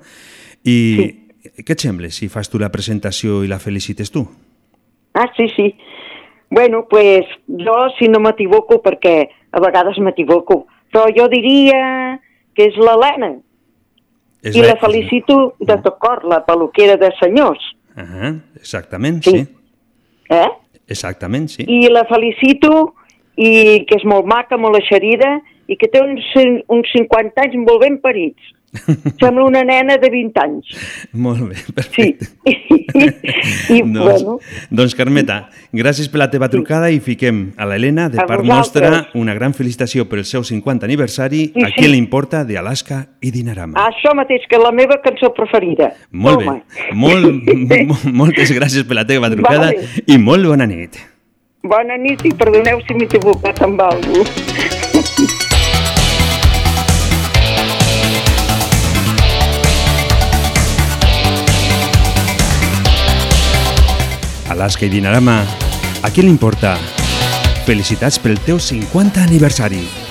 i 0.64 1.14
què 1.62 1.70
et 1.72 1.80
sembla 1.80 2.10
si 2.10 2.28
fas 2.28 2.50
tu 2.50 2.58
la 2.58 2.70
presentació 2.72 3.44
i 3.44 3.48
la 3.48 3.60
felicites 3.60 4.10
tu? 4.10 4.26
Ah, 5.14 5.30
sí, 5.36 5.46
sí. 5.54 5.74
Bueno, 6.50 6.86
pues 6.90 7.24
jo, 7.46 7.74
si 7.98 8.08
no 8.08 8.18
m'equivoco, 8.18 8.82
perquè 8.82 9.28
a 9.52 9.60
vegades 9.60 9.98
m'equivoco, 9.98 10.66
però 10.92 11.06
jo 11.16 11.28
diria 11.28 12.18
que 12.58 12.66
és 12.66 12.76
l'Helena. 12.82 13.36
I 14.42 14.62
la 14.62 14.74
felicito 14.78 15.54
de 15.62 15.76
tot 15.82 15.98
cor, 16.02 16.24
la 16.26 16.40
peluquera 16.46 16.96
de 16.98 17.10
senyors. 17.18 17.62
Ah, 17.98 18.32
exactament, 18.58 19.22
Sí. 19.22 19.30
sí. 19.30 19.46
Eh? 20.30 20.48
Exactament, 20.88 21.48
sí. 21.50 21.64
I 21.68 21.88
la 21.90 22.04
felicito 22.10 22.94
i 23.36 23.84
que 23.86 23.98
és 23.98 24.04
molt 24.08 24.26
maca, 24.26 24.58
molt 24.58 24.78
eixerida 24.80 25.36
i 25.68 25.76
que 25.76 25.88
té 25.92 26.00
uns, 26.02 26.24
uns 26.68 26.88
50 26.96 27.42
anys 27.44 27.58
molt 27.64 27.80
ben 27.84 27.98
parits. 28.00 28.54
Sembla 29.20 29.46
una 29.48 29.62
nena 29.64 29.94
de 29.96 30.10
20 30.12 30.40
anys. 30.42 30.66
Molt 31.16 31.40
bé, 31.48 31.54
Sí. 31.56 31.72
perfecte. 31.72 32.26
I, 32.44 33.80
doncs, 33.82 33.98
bueno, 34.04 34.34
doncs, 34.70 34.94
Carmeta, 34.94 35.38
gràcies 35.72 36.08
per 36.12 36.20
la 36.20 36.26
teva 36.30 36.50
trucada 36.52 36.90
i 36.92 37.00
fiquem 37.00 37.54
a 37.56 37.64
l'Helena, 37.68 38.10
de 38.12 38.20
A 38.20 38.26
part 38.28 38.44
vosaltres. 38.44 38.90
nostra, 38.90 39.20
una 39.20 39.32
gran 39.34 39.54
felicitació 39.56 40.04
per 40.08 40.18
el 40.20 40.26
seu 40.28 40.44
50 40.44 40.84
aniversari. 40.84 41.46
Sí, 41.54 41.64
a 41.64 41.70
qui 41.72 41.84
sí. 41.86 41.92
li 41.94 41.96
importa 42.00 42.44
de 42.44 42.58
Alaska 42.60 43.06
i 43.24 43.30
Dinarama. 43.32 43.86
això 43.88 44.12
mateix 44.14 44.44
que 44.50 44.58
la 44.60 44.70
meva 44.72 45.00
cançó 45.04 45.32
preferida. 45.32 45.94
Molt 46.12 46.40
bé. 46.44 46.48
Home. 46.48 46.62
Molt, 46.92 47.88
mo- 47.88 48.12
moltes 48.12 48.52
gràcies 48.52 48.84
per 48.84 48.96
la 49.00 49.06
teva 49.08 49.30
trucada 49.32 49.72
Vale. 49.72 50.04
i 50.06 50.18
molt 50.18 50.44
bona 50.44 50.66
nit. 50.68 50.96
Bona 51.64 51.96
nit 51.96 52.20
i 52.24 52.34
perdoneu 52.36 52.80
si 52.86 52.94
m'he 52.94 53.08
equivocat 53.08 53.62
amb 53.64 53.80
algú. 53.80 54.24
Alaska 64.58 64.86
i 64.86 64.88
Dinarama, 64.90 65.36
a 66.02 66.10
qui 66.10 66.24
li 66.24 66.32
importa? 66.32 66.72
Felicitats 67.62 68.18
pel 68.18 68.40
teu 68.42 68.58
50 68.58 69.22
aniversari. 69.22 70.07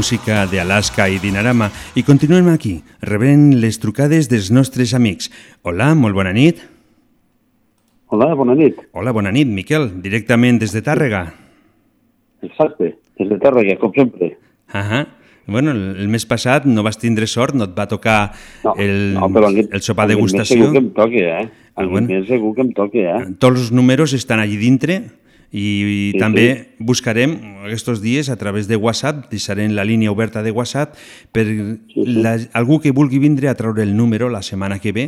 Música 0.00 0.46
de 0.46 0.58
Alaska 0.58 1.10
i 1.12 1.18
Dinarama 1.20 1.66
i 1.92 2.00
continuem 2.00 2.46
aquí, 2.48 2.78
rebent 3.04 3.58
les 3.60 3.76
trucades 3.82 4.30
dels 4.32 4.46
nostres 4.48 4.94
amics. 4.96 5.28
Hola, 5.60 5.90
molt 5.92 6.16
bona 6.16 6.32
nit. 6.32 6.62
Hola, 8.08 8.30
bona 8.32 8.56
nit. 8.56 8.78
Hola, 8.96 9.12
bona 9.12 9.28
nit, 9.28 9.50
Miquel, 9.52 9.90
directament 10.00 10.56
des 10.62 10.72
de 10.72 10.80
Tàrrega. 10.86 11.20
Exacte, 12.48 12.94
des 13.20 13.28
de 13.28 13.36
Tàrrega, 13.44 13.76
com 13.82 13.92
sempre. 13.92 14.30
Ahà. 14.72 15.04
Bueno, 15.44 15.76
el, 15.76 15.84
el 16.00 16.08
mes 16.08 16.24
passat 16.24 16.64
no 16.64 16.80
vas 16.86 16.96
tindre 16.96 17.28
sort, 17.28 17.52
no 17.52 17.68
et 17.68 17.76
va 17.76 17.84
tocar 17.90 18.18
No, 18.64 18.72
el, 18.80 19.18
no, 19.18 19.28
però 19.36 19.52
aquest, 19.52 19.68
el 19.68 19.84
sopar 19.84 20.08
aquest 20.08 20.16
mes 20.16 20.32
degustació. 20.32 20.62
Segur 20.62 20.72
que 20.78 20.84
em 20.86 20.92
toqui, 20.96 21.26
eh? 21.28 21.44
Ah, 21.44 21.82
Aquest 21.82 21.92
bueno. 21.92 22.08
mes 22.08 22.28
segur 22.30 22.56
que 22.56 22.64
em 22.64 22.72
toqui, 22.72 23.04
eh? 23.04 23.20
Tots 23.36 23.66
els 23.66 23.72
números 23.76 24.16
estan 24.16 24.40
allí 24.40 24.56
dintre 24.56 25.02
i, 25.50 25.62
i 25.62 26.12
Sí, 26.12 26.18
també 26.18 26.46
sí. 26.54 26.84
buscarem 26.86 27.34
aquests 27.66 28.02
dies 28.02 28.30
a 28.30 28.36
través 28.36 28.68
de 28.68 28.76
WhatsApp, 28.76 29.26
deixarem 29.30 29.74
la 29.74 29.84
línia 29.84 30.12
oberta 30.12 30.42
de 30.42 30.50
WhatsApp 30.50 30.94
per 31.32 31.46
sí. 31.46 32.04
la, 32.06 32.38
algú 32.52 32.80
que 32.80 32.92
vulgui 32.92 33.18
vindre 33.18 33.48
a 33.48 33.56
treure 33.58 33.82
el 33.82 33.96
número 33.96 34.28
la 34.30 34.42
setmana 34.42 34.78
que 34.78 34.92
ve 34.92 35.06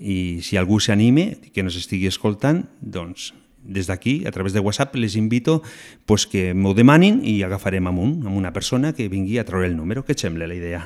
i 0.00 0.40
si 0.42 0.56
algú 0.56 0.80
s'anime, 0.80 1.36
que 1.52 1.62
nos 1.62 1.76
estigui 1.76 2.08
escoltant, 2.08 2.64
doncs 2.80 3.34
des 3.60 3.86
d'aquí, 3.86 4.24
a 4.26 4.30
través 4.32 4.54
de 4.54 4.60
WhatsApp, 4.60 4.94
les 4.96 5.16
invito 5.16 5.60
pues, 6.06 6.26
que 6.26 6.54
m'ho 6.54 6.72
demanin 6.74 7.20
i 7.22 7.42
agafarem 7.44 7.86
amb 7.86 8.00
un, 8.00 8.14
amb 8.24 8.36
una 8.36 8.54
persona 8.56 8.94
que 8.96 9.10
vingui 9.12 9.38
a 9.38 9.44
treure 9.44 9.68
el 9.68 9.76
número. 9.76 10.02
Què 10.02 10.16
et 10.16 10.24
sembla 10.24 10.48
la 10.48 10.56
idea? 10.56 10.80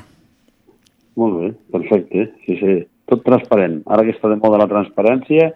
Molt 1.14 1.38
bé, 1.38 1.52
perfecte. 1.70 2.32
Sí, 2.44 2.58
sí. 2.58 2.76
Tot 3.06 3.22
transparent. 3.22 3.82
Ara 3.86 4.02
que 4.02 4.16
està 4.16 4.30
de 4.32 4.40
moda 4.42 4.58
la 4.58 4.68
transparència, 4.70 5.52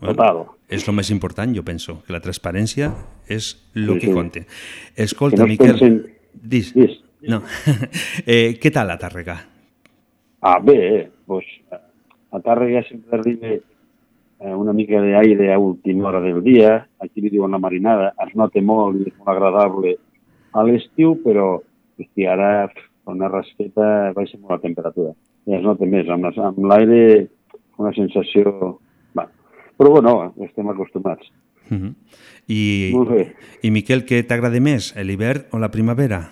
total. 0.00 0.46
És 0.68 0.86
el 0.88 0.94
més 0.98 1.10
important, 1.14 1.52
jo 1.54 1.62
penso, 1.62 2.00
que 2.06 2.12
la 2.12 2.20
transparència 2.20 2.88
és 3.28 3.52
el 3.74 3.86
Sí, 3.94 3.98
que 4.00 4.06
sí. 4.08 4.12
compte. 4.12 4.46
Escolta, 4.96 5.36
Que 5.36 5.42
no 5.42 5.48
Miquel, 5.48 5.76
pensin- 5.78 6.06
dis, 6.34 6.72
Dis. 6.74 6.96
no. 7.22 7.42
eh, 8.26 8.58
què 8.60 8.72
tal 8.72 8.90
a 8.90 8.98
Tàrrega? 8.98 9.36
Ah, 10.42 10.58
bé, 10.58 11.10
doncs, 11.26 11.46
a 11.70 12.40
Tàrrega 12.42 12.82
sempre 12.88 13.18
arriba 13.18 13.52
eh, 13.54 14.54
una 14.54 14.72
mica 14.72 15.00
d'aire 15.00 15.52
a 15.52 15.58
última 15.58 16.08
hora 16.08 16.20
del 16.20 16.42
dia, 16.42 16.88
aquí 17.00 17.20
li 17.22 17.30
diuen 17.30 17.50
la 17.54 17.58
marinada, 17.62 18.12
es 18.26 18.34
nota 18.34 18.60
molt 18.60 18.98
i 19.00 19.06
és 19.08 19.14
molt 19.18 19.30
agradable 19.36 19.94
a 20.52 20.62
l'estiu, 20.66 21.14
però 21.22 21.60
hosti, 21.98 22.26
ara 22.26 22.68
una 23.06 23.28
rasqueta 23.30 24.12
baixa 24.12 24.36
molt 24.38 24.50
la 24.58 24.58
temperatura. 24.66 25.12
I 25.46 25.54
es 25.54 25.62
nota 25.62 25.86
més, 25.86 26.08
amb 26.10 26.58
l'aire 26.66 27.28
una 27.78 27.92
sensació... 27.94 28.80
Però 29.76 29.90
bueno, 29.90 30.32
estem 30.40 30.68
acostumats. 30.70 31.26
Uh 31.70 31.76
-huh. 31.76 31.94
I. 32.48 32.94
I 33.62 33.70
Miquel, 33.70 34.04
què 34.06 34.22
t'agrada 34.26 34.60
més, 34.60 34.94
l'hivern 34.96 35.44
o 35.52 35.58
la 35.58 35.70
primavera? 35.70 36.30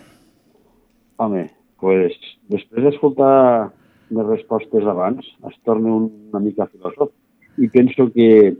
Home, 1.16 1.50
pues, 1.80 2.12
després 2.48 2.84
d'escoltar 2.84 3.72
les 4.10 4.26
respostes 4.26 4.84
abans, 4.84 5.24
es 5.48 5.56
torna 5.64 5.94
un, 5.94 6.10
una 6.32 6.40
mica 6.40 6.66
filòsof 6.66 7.10
i 7.58 7.68
penso 7.68 8.10
que 8.12 8.56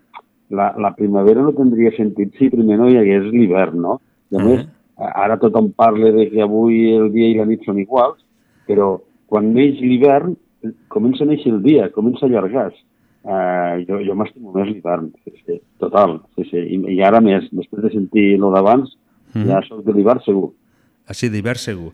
la, 0.51 0.75
la 0.79 0.95
primavera 0.95 1.43
no 1.43 1.53
tindria 1.53 1.91
sentit 1.97 2.35
si 2.39 2.51
primer 2.51 2.79
no 2.79 2.89
hi 2.89 2.97
hagués 2.97 3.25
l'hivern, 3.33 3.81
no? 3.81 4.01
I 4.31 4.37
a 4.37 4.45
més, 4.45 4.67
a- 4.97 5.13
ara 5.25 5.37
tothom 5.39 5.73
parla 5.73 6.11
de 6.13 6.29
que 6.31 6.43
avui 6.43 6.93
el 6.95 7.11
dia 7.13 7.29
i 7.29 7.35
la 7.39 7.45
nit 7.45 7.65
són 7.65 7.79
iguals, 7.79 8.19
però 8.67 9.01
quan 9.27 9.53
neix 9.55 9.81
l'hivern 9.81 10.37
comença 10.89 11.25
a 11.25 11.27
néixer 11.27 11.53
el 11.53 11.63
dia, 11.63 11.91
comença 11.91 12.25
a 12.27 12.29
allargar-se. 12.29 12.79
Uh, 13.25 13.81
jo 13.89 14.03
jo 14.05 14.15
m'estimo 14.15 14.53
més 14.53 14.69
l'hivern, 14.69 15.07
sí, 15.25 15.33
sí, 15.47 15.55
total. 15.81 16.19
Sí, 16.37 16.45
sí. 16.51 16.59
I, 16.61 16.77
I 16.93 17.01
ara 17.03 17.23
més, 17.25 17.47
després 17.57 17.83
de 17.87 17.91
sentir 17.95 18.37
lo 18.39 18.51
d'abans, 18.53 18.97
Mhm. 19.35 19.47
ja 19.49 19.63
soc 19.67 19.81
de 19.85 19.93
l'hivern 19.93 20.21
segur. 20.23 20.53
Així 21.09 21.29
d'hivern 21.29 21.59
segur. 21.59 21.93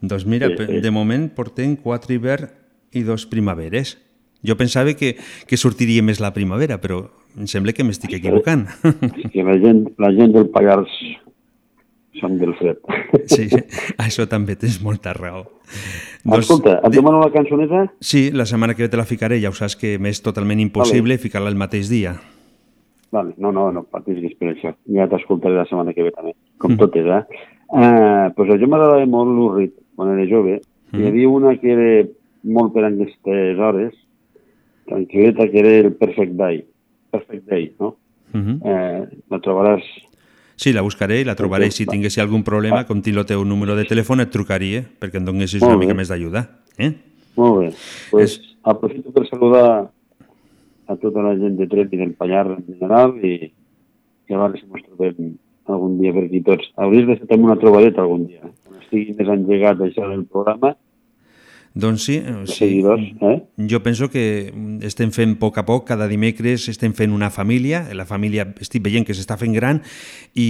Doncs 0.00 0.24
mira, 0.26 0.48
Sí, 0.48 0.56
sí. 0.66 0.80
de 0.80 0.90
moment 0.90 1.28
portem 1.36 1.76
quatre 1.76 2.14
hivern 2.16 2.48
i 2.92 3.02
dos 3.04 3.26
primaveres. 3.26 3.98
Jo 4.42 4.56
pensava 4.56 4.94
que, 4.94 5.16
que 5.46 5.56
sortiria 5.56 6.02
més 6.02 6.18
la 6.18 6.32
primavera, 6.32 6.80
però 6.80 7.10
em 7.38 7.46
sembla 7.46 7.72
que 7.76 7.84
m'estic 7.84 8.14
equivocant. 8.16 8.66
que 9.32 9.44
la 9.44 9.58
gent, 9.60 9.84
la 9.98 10.10
gent 10.16 10.32
del 10.32 10.48
Pallars 10.48 10.88
són 12.20 12.38
del 12.40 12.54
fred. 12.58 12.78
Sí, 13.34 13.48
això 13.98 14.26
també 14.28 14.56
tens 14.56 14.80
molta 14.82 15.12
raó. 15.16 15.44
Escolta, 16.36 16.80
et 16.84 16.92
demano 16.92 17.20
la 17.22 17.30
cançoneta? 17.32 17.86
Sí, 18.00 18.30
la 18.32 18.44
setmana 18.46 18.74
que 18.74 18.84
ve 18.84 18.90
te 18.92 18.98
la 19.00 19.06
ficaré, 19.08 19.40
ja 19.40 19.50
ho 19.50 19.56
saps 19.56 19.76
que 19.80 19.96
m'és 19.98 20.20
totalment 20.22 20.60
impossible 20.60 21.16
ficar-la 21.18 21.50
el 21.50 21.56
mateix 21.56 21.88
dia. 21.88 22.14
Vale, 23.10 23.34
no, 23.38 23.50
no, 23.50 23.70
no 23.74 23.82
patissis 23.90 24.36
per 24.38 24.52
això. 24.52 24.74
Ja 24.94 25.08
t'escoltaré 25.10 25.56
la 25.56 25.64
setmana 25.66 25.94
que 25.96 26.04
ve 26.06 26.12
també, 26.14 26.34
com 26.58 26.74
Mm. 26.76 26.78
totes, 26.78 27.06
eh? 27.06 27.24
Uh, 27.70 28.30
pues 28.36 28.50
a 28.50 28.58
jo 28.58 28.66
m'agradava 28.66 29.06
molt 29.06 29.30
l'Urrit, 29.30 29.74
quan 29.96 30.12
era 30.16 30.26
jove. 30.30 30.60
Mm. 30.92 31.00
Hi 31.00 31.06
havia 31.08 31.28
una 31.28 31.56
que 31.58 31.72
era 31.72 32.08
molt 32.44 32.72
per 32.74 32.84
aquestes 32.84 33.58
hores, 33.58 33.94
tranquil·leta, 34.90 35.48
que 35.50 35.58
era 35.58 35.72
el 35.86 35.92
Perfect 35.94 36.32
Day. 36.38 36.64
Perfect 37.10 37.48
Day, 37.50 37.72
no? 37.80 37.96
Uh 38.34 38.38
-huh. 38.38 38.56
Eh, 38.64 39.08
la 39.30 39.38
trobaràs... 39.38 39.82
Sí, 40.60 40.74
la 40.76 40.82
buscaré 40.84 41.22
i 41.22 41.24
la 41.24 41.36
trobaré. 41.38 41.70
Si 41.72 41.86
va. 41.86 41.94
tinguessi 41.94 42.20
algun 42.20 42.42
problema, 42.44 42.82
com 42.88 43.00
tinc 43.00 43.16
el 43.16 43.24
teu 43.28 43.44
número 43.48 43.76
de 43.78 43.86
telèfon, 43.88 44.20
et 44.20 44.32
trucaria 44.32 44.82
perquè 45.00 45.16
em 45.16 45.24
donessis 45.24 45.64
una 45.64 45.78
mica 45.80 45.96
més 45.96 46.12
d'ajuda. 46.12 46.44
Eh? 46.76 46.90
Molt 47.40 47.62
bé. 47.62 47.70
Pues 48.10 48.36
aprofito 48.68 49.14
per 49.14 49.24
saludar 49.30 49.88
a 50.90 50.96
tota 51.00 51.24
la 51.24 51.32
gent 51.38 51.56
de 51.56 51.68
Tret 51.70 51.94
i 51.94 52.00
del 52.02 52.12
Pallar 52.18 52.44
en 52.58 52.66
general 52.66 53.16
i, 53.24 53.32
i 54.28 54.36
a 54.36 54.42
veure 54.42 54.58
si 54.58 54.66
ens 54.66 54.84
trobem 54.84 55.32
algun 55.70 55.96
dia 56.02 56.12
per 56.12 56.26
aquí 56.26 56.42
tots. 56.44 56.68
Hauries 56.76 57.08
de 57.08 57.16
fer 57.22 57.40
una 57.40 57.56
trobadeta 57.60 58.04
algun 58.04 58.26
dia, 58.26 58.44
quan 58.44 58.82
estigui 58.82 59.16
més 59.16 59.32
engegat 59.32 59.80
això 59.86 60.08
del 60.10 60.26
programa. 60.28 60.74
Doncs 61.74 62.02
sí, 62.04 62.16
eh, 62.18 62.34
Els 62.40 62.50
sí. 62.50 62.56
seguidors, 62.64 63.02
eh? 63.22 63.36
Jo 63.70 63.78
penso 63.82 64.08
que 64.10 64.52
estem 64.82 65.12
fent 65.14 65.36
a 65.36 65.38
poc 65.38 65.58
a 65.58 65.64
poc, 65.68 65.86
cada 65.86 66.08
dimecres 66.10 66.68
estem 66.68 66.92
fent 66.98 67.12
una 67.14 67.30
família, 67.30 67.84
la 67.94 68.06
família 68.06 68.48
estic 68.60 68.82
veient 68.82 69.06
que 69.06 69.14
s'està 69.14 69.36
fent 69.38 69.54
gran 69.54 69.82
i 70.34 70.48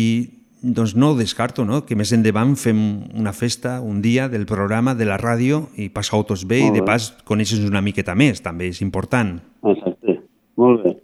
doncs 0.62 0.94
no 0.96 1.10
ho 1.10 1.16
descarto, 1.16 1.64
no? 1.64 1.84
que 1.88 1.96
més 1.96 2.12
endavant 2.12 2.54
fem 2.56 2.80
una 3.16 3.32
festa, 3.32 3.78
un 3.80 4.00
dia 4.04 4.28
del 4.28 4.44
programa, 4.46 4.94
de 4.94 5.06
la 5.08 5.16
ràdio 5.20 5.68
i 5.76 5.88
passau 5.92 6.24
tots 6.28 6.44
bé 6.48 6.58
i 6.60 6.66
Molt 6.68 6.74
de 6.74 6.80
bé. 6.80 6.86
pas 6.86 7.10
coneixes 7.24 7.62
una 7.64 7.80
miqueta 7.80 8.14
més, 8.14 8.40
també 8.44 8.68
és 8.68 8.80
important. 8.84 9.38
Exacte. 9.64 10.18
Molt 10.56 10.84
bé. 10.84 10.96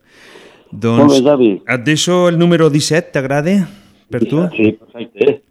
Doncs 0.72 1.02
Molt 1.04 1.12
bé, 1.24 1.30
Javi. 1.30 1.50
et 1.68 1.84
deixo 1.84 2.28
el 2.28 2.38
número 2.38 2.68
17, 2.70 3.12
t'agrada? 3.12 3.68
Per 4.10 4.24
tu? 4.28 4.44
Sí, 4.56 4.72
perfecte. 4.72 5.42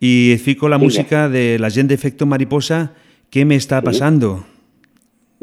I 0.00 0.36
fico 0.38 0.68
la 0.68 0.76
Vinga. 0.76 0.84
música 0.86 1.28
de 1.28 1.58
la 1.58 1.70
gent 1.70 1.88
d'Efecto 1.88 2.26
Mariposa, 2.26 2.92
Què 3.32 3.44
m'està 3.44 3.82
passando? 3.84 4.30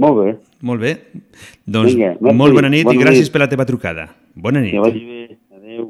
Molt 0.03 0.17
bé. 0.19 0.29
Molt 0.63 0.81
bé. 0.81 0.93
Doncs 1.67 1.91
Vinga, 1.93 2.13
merci. 2.19 2.37
molt 2.39 2.55
bona 2.57 2.69
nit 2.71 2.85
Bona 2.87 2.97
i 2.99 3.03
gràcies 3.03 3.27
nit. 3.27 3.33
per 3.35 3.41
la 3.43 3.49
teva 3.51 3.65
trucada. 3.69 4.07
Bona 4.35 4.61
nit. 4.63 4.71
Que 4.71 4.79
vagi 4.85 5.03
bé. 5.09 5.37
Adéu. 5.57 5.89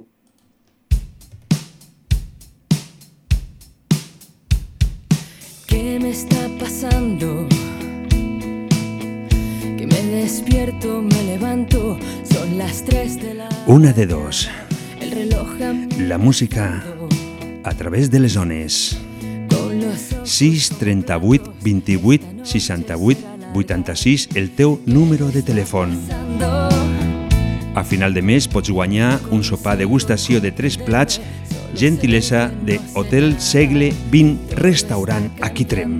¿Qué 5.68 6.00
me 6.00 6.10
está 6.10 6.48
pasando? 6.60 7.48
Que 9.78 9.88
me 9.88 10.02
despierto, 10.22 11.02
me 11.02 11.24
levanto, 11.24 11.98
son 12.24 12.58
las 12.58 12.84
3 12.86 13.22
de 13.22 13.34
la... 13.36 13.50
Una 13.68 13.94
de 13.94 14.06
dos. 14.06 14.50
El 15.00 15.12
reloj 15.12 15.50
ha 15.62 15.74
La 16.02 16.18
música 16.18 16.84
a 17.64 17.74
través 17.74 18.12
de 18.12 18.20
les 18.20 18.34
zones. 18.34 19.00
Con 20.24 20.30
los 20.30 20.30
ojos 20.30 20.30
6 20.30 20.70
38 20.80 21.54
28 21.62 22.26
68 22.44 23.20
86 23.54 24.30
el 24.36 24.50
teu 24.52 24.80
número 24.86 25.30
de 25.30 25.44
telèfon. 25.44 26.00
A 27.76 27.84
final 27.84 28.14
de 28.14 28.22
mes 28.22 28.48
pots 28.48 28.70
guanyar 28.70 29.20
un 29.32 29.44
sopar 29.44 29.78
degustació 29.78 30.42
de 30.42 30.52
tres 30.52 30.78
plats 30.78 31.22
gentilesa 31.76 32.52
de 32.66 32.80
Hotel 32.94 33.40
Segle 33.40 33.94
20 34.12 34.56
Restaurant 34.56 35.30
aquí 35.42 35.66
Trem. 35.66 36.00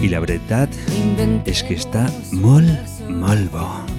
I 0.00 0.08
la 0.08 0.20
veritat 0.20 0.72
és 1.46 1.62
que 1.62 1.76
està 1.76 2.08
molt, 2.32 2.70
molt 3.08 3.50
bo. 3.52 3.89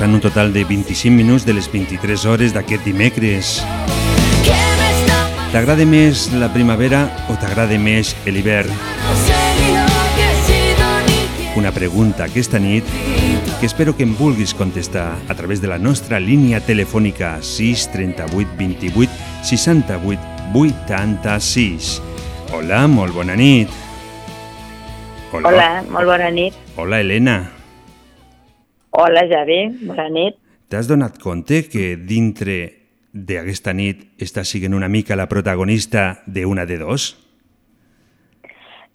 Passant 0.00 0.14
un 0.16 0.22
total 0.24 0.54
de 0.54 0.62
25 0.64 1.12
minuts 1.12 1.44
de 1.44 1.52
les 1.52 1.66
23 1.68 2.22
hores 2.24 2.54
d'aquest 2.56 2.86
dimecres. 2.88 3.50
¿Qué 4.46 4.56
me 4.78 4.86
está 4.96 5.18
T'agrada 5.52 5.84
més 5.84 6.22
la 6.40 6.48
primavera 6.54 7.02
o 7.28 7.36
t'agrada 7.36 7.76
més 7.76 8.14
l'hivern? 8.24 8.72
Una 11.60 11.74
pregunta 11.76 12.30
aquesta 12.30 12.56
nit 12.56 12.88
que 13.60 13.68
espero 13.68 13.92
que 13.92 14.08
em 14.08 14.16
vulguis 14.16 14.56
contestar 14.56 15.18
a 15.28 15.36
través 15.36 15.60
de 15.60 15.68
la 15.68 15.76
nostra 15.76 16.16
línia 16.16 16.64
telefònica 16.64 17.36
638 17.44 18.56
28 18.56 19.20
68 19.52 20.56
86. 20.56 21.94
Hola, 22.56 22.86
molt 22.88 23.20
bona 23.20 23.36
nit. 23.36 23.68
Hola, 25.36 25.72
molt 25.92 26.16
bona 26.16 26.32
nit. 26.32 26.56
Hola, 26.80 27.04
Helena. 27.04 27.59
Hola, 29.00 29.22
Javi, 29.24 29.62
bona 29.88 30.10
nit. 30.12 30.34
T'has 30.68 30.84
donat 30.90 31.14
compte 31.22 31.62
que 31.72 31.94
dintre 31.96 32.56
d'aquesta 33.16 33.72
nit 33.72 34.02
estàs 34.20 34.50
siguent 34.52 34.74
una 34.76 34.90
mica 34.92 35.16
la 35.16 35.24
protagonista 35.30 36.20
de 36.26 36.44
una 36.44 36.66
de 36.68 36.76
dos? 36.82 37.06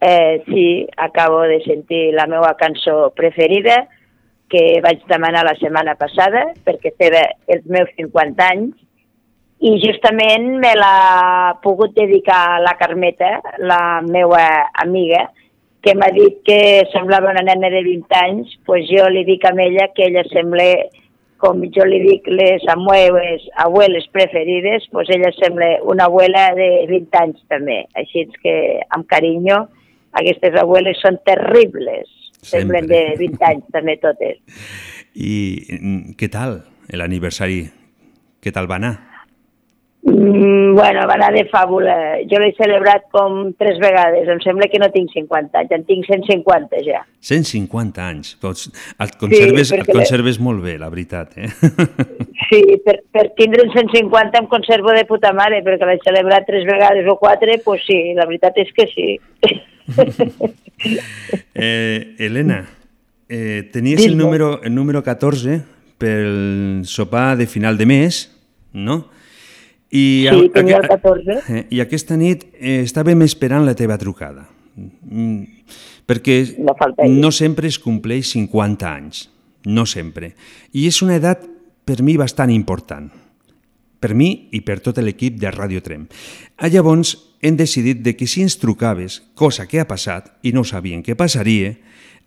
Eh, 0.05 0.43
sí, 0.45 0.85
acabo 0.97 1.41
de 1.49 1.57
sentir 1.63 2.13
la 2.13 2.27
meva 2.29 2.53
cançó 2.59 3.15
preferida 3.17 3.87
que 4.47 4.77
vaig 4.85 5.01
demanar 5.09 5.41
la 5.47 5.55
setmana 5.57 5.95
passada 5.97 6.51
perquè 6.67 6.91
feia 6.99 7.23
els 7.55 7.65
meus 7.65 7.89
50 7.97 8.45
anys 8.45 8.75
i 9.65 9.73
justament 9.81 10.51
me 10.61 10.75
l'ha 10.77 11.57
pogut 11.65 11.97
dedicar 11.97 12.43
a 12.51 12.61
la 12.61 12.75
Carmeta, 12.77 13.39
la 13.57 14.03
meva 14.05 14.45
amiga, 14.85 15.31
que 15.85 15.93
m'ha 15.93 16.09
dit 16.09 16.39
que 16.41 16.59
semblava 16.89 17.29
una 17.29 17.43
nena 17.45 17.69
de 17.69 17.83
20 17.85 18.15
anys, 18.17 18.53
pues 18.65 18.87
jo 18.89 19.05
li 19.13 19.21
dic 19.27 19.45
a 19.45 19.53
ella 19.53 19.91
que 19.93 20.07
ella 20.07 20.23
sembla, 20.31 20.65
com 21.37 21.61
jo 21.75 21.85
li 21.85 21.99
dic 22.01 22.25
les 22.33 22.65
meves 22.81 23.45
abueles 23.61 24.07
preferides, 24.09 24.89
pues 24.91 25.11
ella 25.13 25.29
sembla 25.37 25.67
una 25.83 26.09
abuela 26.09 26.47
de 26.57 26.87
20 26.89 27.21
anys 27.21 27.45
també. 27.53 27.83
Així 27.93 28.25
que, 28.41 28.81
amb 28.97 29.05
carinyo, 29.05 29.61
aquestes 30.17 30.57
abueles 30.57 30.97
són 31.05 31.21
terribles. 31.21 32.09
Semblen 32.41 32.89
de 32.89 33.03
20 33.21 33.45
anys 33.45 33.69
també 33.73 33.99
totes. 34.01 34.41
I 35.13 35.35
mm, 35.77 36.17
què 36.17 36.33
tal 36.33 36.63
l'aniversari? 36.89 37.61
Què 38.41 38.53
tal 38.53 38.65
va 38.69 38.81
anar? 38.81 39.14
Mm, 40.05 40.75
bueno, 40.75 41.07
va 41.09 41.15
anar 41.15 41.31
de 41.33 41.47
fàbula. 41.49 41.95
Jo 42.29 42.37
l'he 42.37 42.51
celebrat 42.59 43.07
com 43.13 43.49
tres 43.57 43.79
vegades. 43.81 44.27
Em 44.29 44.41
sembla 44.43 44.67
que 44.69 44.77
no 44.77 44.91
tinc 44.93 45.09
50 45.15 45.57
anys, 45.63 45.71
en 45.73 45.85
tinc 45.87 46.05
150 46.05 46.83
ja. 46.85 47.01
150 47.25 48.03
anys. 48.05 48.35
Doncs 48.43 48.67
et 48.69 49.15
conserves, 49.17 49.71
perquè 49.73 49.95
et 49.95 49.97
conserves 49.97 50.37
molt 50.37 50.61
bé, 50.65 50.75
la 50.81 50.91
veritat. 50.93 51.33
Eh? 51.41 51.49
Sí, 52.45 52.59
per, 52.85 52.99
per 53.09 53.23
tindre'n 53.33 53.71
150 53.73 54.37
em 54.37 54.47
conservo 54.51 54.93
de 54.93 55.01
puta 55.09 55.31
mare, 55.33 55.63
perquè 55.65 55.87
l'he 55.89 55.95
celebrat 56.03 56.45
tres 56.45 56.67
vegades 56.67 57.07
o 57.09 57.15
quatre, 57.17 57.55
pues 57.65 57.81
sí, 57.87 57.97
la 58.13 58.27
veritat 58.29 58.59
és 58.61 58.69
que 58.75 58.85
sí. 58.93 59.07
Eh, 61.55 62.15
Helena, 62.19 62.65
eh, 63.29 63.63
tenies 63.71 64.03
el 64.05 64.17
número, 64.17 64.59
el 64.61 64.75
número 64.75 65.01
14 65.01 65.61
pel 65.97 66.81
sopar 66.83 67.37
de 67.39 67.47
final 67.47 67.79
de 67.79 67.87
mes, 67.87 68.19
no? 68.73 69.05
I, 69.95 70.27
Sí, 70.27 70.49
tenia 70.51 70.81
el 70.81 70.87
14. 70.89 71.39
Eh, 71.47 71.65
I 71.71 71.81
aquesta 71.85 72.17
nit 72.19 72.43
eh, 72.59 72.81
estàvem 72.83 73.21
esperant 73.23 73.63
la 73.63 73.75
teva 73.77 73.95
trucada. 74.01 74.43
Mm, 74.75 75.45
perquè 76.05 76.41
No 76.59 76.75
no 77.07 77.31
sempre 77.31 77.69
es 77.71 77.79
compleix 77.79 78.33
50 78.35 78.89
anys. 78.91 79.29
No 79.65 79.85
sempre. 79.85 80.35
I 80.73 80.87
és 80.87 81.01
una 81.01 81.15
edat 81.15 81.45
per 81.85 82.01
mi 82.03 82.17
bastant 82.17 82.51
important. 82.51 83.07
Per 83.99 84.13
mi 84.13 84.49
i 84.51 84.61
per 84.61 84.81
tot 84.83 84.99
l'equip 84.99 85.39
de 85.39 85.49
Radio 85.51 85.81
Trem. 85.81 86.07
Ah, 86.57 86.67
Llavors 86.67 87.15
hem 87.41 87.55
decidit 87.55 88.03
de 88.03 88.15
que 88.17 88.27
si 88.27 88.41
ens 88.41 88.59
trucaves, 88.59 89.21
cosa 89.33 89.65
que 89.65 89.79
ha 89.79 89.87
passat 89.87 90.27
i 90.43 90.51
no 90.51 90.63
sabien 90.63 91.01
què 91.01 91.15
passaria, 91.15 91.71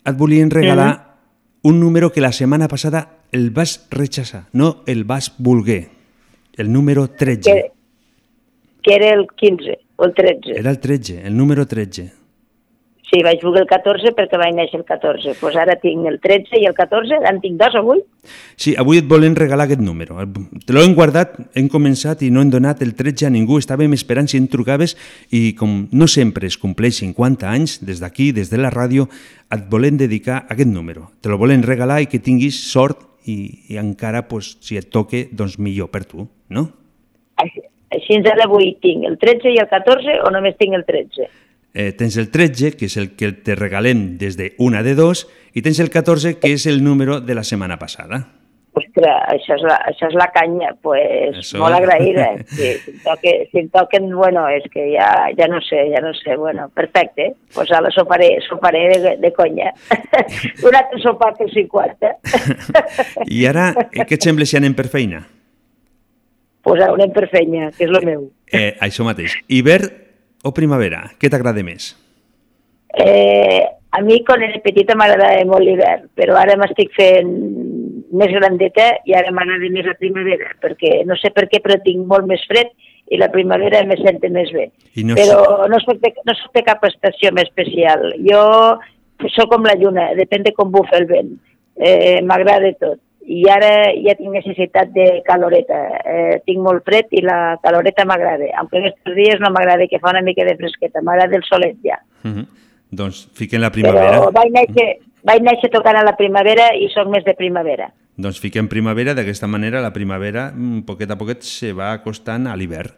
et 0.03 0.17
volien 0.17 0.49
regalar 0.49 1.19
un 1.61 1.79
número 1.79 2.11
que 2.11 2.21
la 2.21 2.31
setmana 2.31 2.67
passada 2.67 3.19
el 3.31 3.51
vas 3.51 3.85
rechaçar, 3.91 4.47
no 4.53 4.83
el 4.87 5.03
vas 5.03 5.33
voler. 5.37 5.98
El 6.59 6.73
número 6.73 7.09
13. 7.09 7.49
que, 7.49 7.71
que 8.83 8.95
era 8.95 9.13
el 9.13 9.27
15 9.33 9.79
o 9.95 10.05
el 10.05 10.13
13. 10.13 10.59
Era 10.59 10.71
el 10.71 10.79
13, 10.79 11.21
el 11.25 11.37
número 11.37 11.65
13. 11.65 12.19
Sí, 13.09 13.23
vaig 13.25 13.41
voler 13.41 13.63
el 13.63 13.69
14 13.69 14.11
perquè 14.13 14.37
vaig 14.37 14.53
néixer 14.53 14.77
el 14.77 14.85
14. 14.85 15.31
Doncs 15.31 15.39
pues 15.41 15.55
ara 15.57 15.73
tinc 15.81 16.05
el 16.05 16.19
13 16.21 16.59
i 16.61 16.67
el 16.69 16.75
14, 16.77 17.17
en 17.25 17.39
tinc 17.41 17.57
dos 17.57 17.77
avui. 17.79 18.03
Sí, 18.59 18.75
avui 18.77 18.99
et 19.01 19.07
volen 19.09 19.37
regalar 19.39 19.65
aquest 19.65 19.81
número. 19.81 20.19
Te 20.67 20.75
l'hem 20.75 20.93
guardat, 20.97 21.39
hem 21.57 21.71
començat 21.73 22.21
i 22.21 22.29
no 22.29 22.43
hem 22.43 22.51
donat 22.53 22.83
el 22.85 22.93
13 22.99 23.31
a 23.31 23.33
ningú. 23.33 23.57
Estàvem 23.57 23.95
esperant 23.97 24.29
si 24.29 24.37
em 24.37 24.45
trucaves 24.51 24.93
i 25.33 25.55
com 25.57 25.87
no 25.89 26.11
sempre 26.11 26.45
es 26.51 26.59
compleix 26.61 27.01
50 27.01 27.49
anys, 27.49 27.79
des 27.81 28.03
d'aquí, 28.03 28.29
des 28.35 28.53
de 28.53 28.61
la 28.61 28.69
ràdio, 28.69 29.09
et 29.49 29.65
volen 29.71 29.97
dedicar 29.97 30.43
aquest 30.45 30.69
número. 30.69 31.09
Te 31.23 31.33
lo 31.33 31.41
volen 31.41 31.65
regalar 31.65 32.03
i 32.03 32.11
que 32.11 32.21
tinguis 32.21 32.61
sort 32.69 33.08
i, 33.25 33.73
i 33.73 33.79
encara, 33.81 34.27
pues, 34.27 34.55
si 34.65 34.77
et 34.79 34.89
toque, 34.93 35.27
doncs 35.31 35.59
millor 35.59 35.91
per 35.91 36.05
tu, 36.05 36.27
no? 36.49 36.65
Així, 37.41 37.63
així 37.95 38.19
ara 38.23 38.47
avui 38.47 38.73
tinc 38.83 39.05
el 39.09 39.17
13 39.19 39.53
i 39.55 39.61
el 39.61 39.69
14 39.71 40.19
o 40.25 40.31
només 40.33 40.57
tinc 40.59 40.77
el 40.77 40.85
13? 40.87 41.29
Eh, 41.73 41.91
tens 41.93 42.17
el 42.17 42.31
13, 42.31 42.73
que 42.77 42.87
és 42.89 42.97
el 42.97 43.11
que 43.15 43.31
te 43.45 43.55
regalem 43.55 44.17
des 44.17 44.37
de 44.37 44.53
una 44.57 44.81
de 44.83 44.95
dos, 44.97 45.27
i 45.53 45.61
tens 45.61 45.79
el 45.79 45.91
14, 45.93 46.39
que 46.41 46.53
és 46.55 46.65
el 46.65 46.83
número 46.83 47.19
de 47.21 47.37
la 47.37 47.45
setmana 47.45 47.77
passada. 47.77 48.38
Ostres, 48.79 49.15
això 49.35 49.55
és 49.57 49.63
la, 49.67 49.77
això 49.91 50.09
és 50.09 50.17
la 50.17 50.29
canya, 50.35 50.73
pues 50.85 51.53
molt 51.59 51.79
agraïda. 51.79 52.29
Sí, 52.49 52.69
si, 52.81 52.91
em 52.91 52.99
toque, 53.03 53.33
si 53.51 53.61
em 53.61 53.67
toquen, 53.73 54.09
bueno, 54.15 54.45
és 54.51 54.65
que 54.73 54.89
ja, 54.93 55.09
ja 55.37 55.47
no 55.51 55.61
sé, 55.63 55.85
ja 55.93 56.01
no 56.03 56.13
sé, 56.17 56.35
bueno, 56.39 56.67
perfecte. 56.75 57.33
Pues 57.55 57.71
ara 57.75 57.91
soparé, 57.93 58.31
soparé 58.47 58.85
de, 58.99 59.15
de 59.21 59.33
conya. 59.35 59.73
Un 60.67 60.79
altre 60.79 61.01
sopar 61.03 61.35
per 61.37 61.49
50. 61.53 62.15
I 63.39 63.43
ara, 63.49 63.71
eh, 63.89 64.05
què 64.05 64.17
et 64.17 64.29
sembla 64.29 64.47
si 64.49 64.57
anem 64.59 64.77
per 64.77 64.89
feina? 64.91 65.25
pues 66.69 66.81
ara 66.83 66.93
anem 66.93 67.11
per 67.15 67.25
feina, 67.31 67.71
que 67.73 67.87
és 67.87 67.91
el 67.91 68.05
meu. 68.05 68.27
Eh, 68.53 68.75
això 68.85 69.05
mateix. 69.07 69.37
Hivern 69.49 69.89
o 70.45 70.53
primavera? 70.55 71.05
Què 71.19 71.31
t'agrada 71.31 71.63
més? 71.65 71.93
Eh, 72.99 73.63
a 73.91 74.01
mi, 74.05 74.19
quan 74.25 74.43
era 74.45 74.59
petita, 74.63 74.97
m'agradava 74.97 75.45
molt 75.49 75.65
l'hivern, 75.65 76.09
però 76.17 76.37
ara 76.37 76.57
m'estic 76.59 76.93
fent 76.97 77.33
més 78.11 78.31
grandeta 78.33 78.85
i 79.05 79.15
ara 79.17 79.31
m'agrada 79.35 79.69
més 79.73 79.87
la 79.87 79.97
primavera, 79.99 80.53
perquè 80.61 81.03
no 81.05 81.17
sé 81.19 81.31
per 81.35 81.47
què, 81.51 81.61
però 81.63 81.77
tinc 81.83 82.05
molt 82.09 82.27
més 82.29 82.43
fred 82.49 82.71
i 83.09 83.17
la 83.17 83.29
primavera 83.33 83.81
me 83.89 83.97
sente 83.97 84.29
més 84.29 84.51
bé. 84.53 84.69
I 84.95 85.05
no 85.07 85.17
però 85.17 85.67
no 85.69 85.79
soc, 85.81 85.99
de, 86.03 86.13
no 86.25 86.35
soc 86.37 86.55
de 86.57 86.63
cap 86.67 86.83
estació 86.85 87.33
més 87.33 87.49
especial. 87.49 88.11
Jo 88.25 88.41
sóc 89.33 89.51
com 89.51 89.65
la 89.67 89.75
lluna, 89.79 90.11
depèn 90.17 90.45
de 90.45 90.53
com 90.55 90.71
bufa 90.71 90.97
el 90.99 91.07
vent. 91.09 91.33
Eh, 91.79 92.19
M'agrada 92.25 92.71
tot. 92.79 93.01
I 93.29 93.43
ara 93.51 93.91
ja 93.93 94.15
tinc 94.17 94.33
necessitat 94.33 94.93
de 94.93 95.07
caloreta. 95.25 95.79
Eh, 96.01 96.37
tinc 96.47 96.63
molt 96.65 96.85
fred 96.85 97.11
i 97.13 97.21
la 97.25 97.57
caloreta 97.61 98.05
m'agrada. 98.09 98.47
Aunque 98.61 98.79
aquests 98.79 99.13
dies 99.17 99.41
no 99.43 99.51
m'agrada 99.53 99.85
que 99.89 99.99
fa 100.01 100.13
una 100.15 100.23
mica 100.25 100.45
de 100.47 100.55
fresqueta. 100.57 101.03
M'agrada 101.05 101.37
el 101.37 101.45
solet 101.45 101.77
ja. 101.85 101.99
Uh 102.23 102.31
-huh. 102.31 102.47
Doncs 102.89 103.27
fiquem 103.37 103.61
la 103.61 103.69
primavera. 103.69 104.17
Però 104.17 104.31
vaig 104.33 104.49
néixer, 104.53 104.97
vaig 105.27 105.43
néixer 105.45 105.69
tocant 105.73 105.99
a 105.99 106.05
la 106.05 106.15
primavera 106.19 106.71
i 106.75 106.89
sóc 106.93 107.09
més 107.11 107.25
de 107.25 107.35
primavera. 107.37 107.89
Doncs 108.19 108.39
fiquem 108.43 108.67
primavera, 108.67 109.13
d'aquesta 109.15 109.47
manera 109.47 109.83
la 109.83 109.93
primavera, 109.95 110.49
mm, 110.51 110.83
poquet 110.87 111.11
a 111.11 111.17
poquet, 111.17 111.43
se 111.43 111.71
va 111.73 111.93
acostant 111.93 112.47
a 112.47 112.55
l'hivern. 112.55 112.91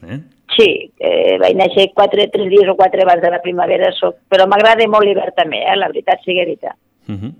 Eh? 0.00 0.18
Sí, 0.56 0.68
eh, 0.98 1.38
vaig 1.40 1.56
néixer 1.56 1.90
quatre, 1.94 2.28
tres 2.32 2.50
dies 2.50 2.68
o 2.68 2.76
quatre 2.76 3.02
abans 3.02 3.22
de 3.22 3.30
la 3.30 3.40
primavera, 3.40 3.92
soc... 3.96 4.16
però 4.28 4.46
m'agrada 4.48 4.86
molt 4.88 5.06
l'hivern 5.06 5.32
també, 5.36 5.62
eh? 5.64 5.76
la 5.76 5.88
veritat 5.88 6.20
sigui 6.24 6.44
veritat. 6.44 6.76
Uh 7.08 7.14
-huh. 7.14 7.32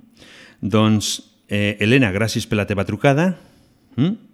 Doncs, 0.61 1.21
eh, 1.49 1.77
Helena, 1.81 2.13
gràcies 2.13 2.47
per 2.49 2.57
la 2.57 2.67
teva 2.67 2.85
trucada. 2.85 3.37
Mm? 3.97 4.31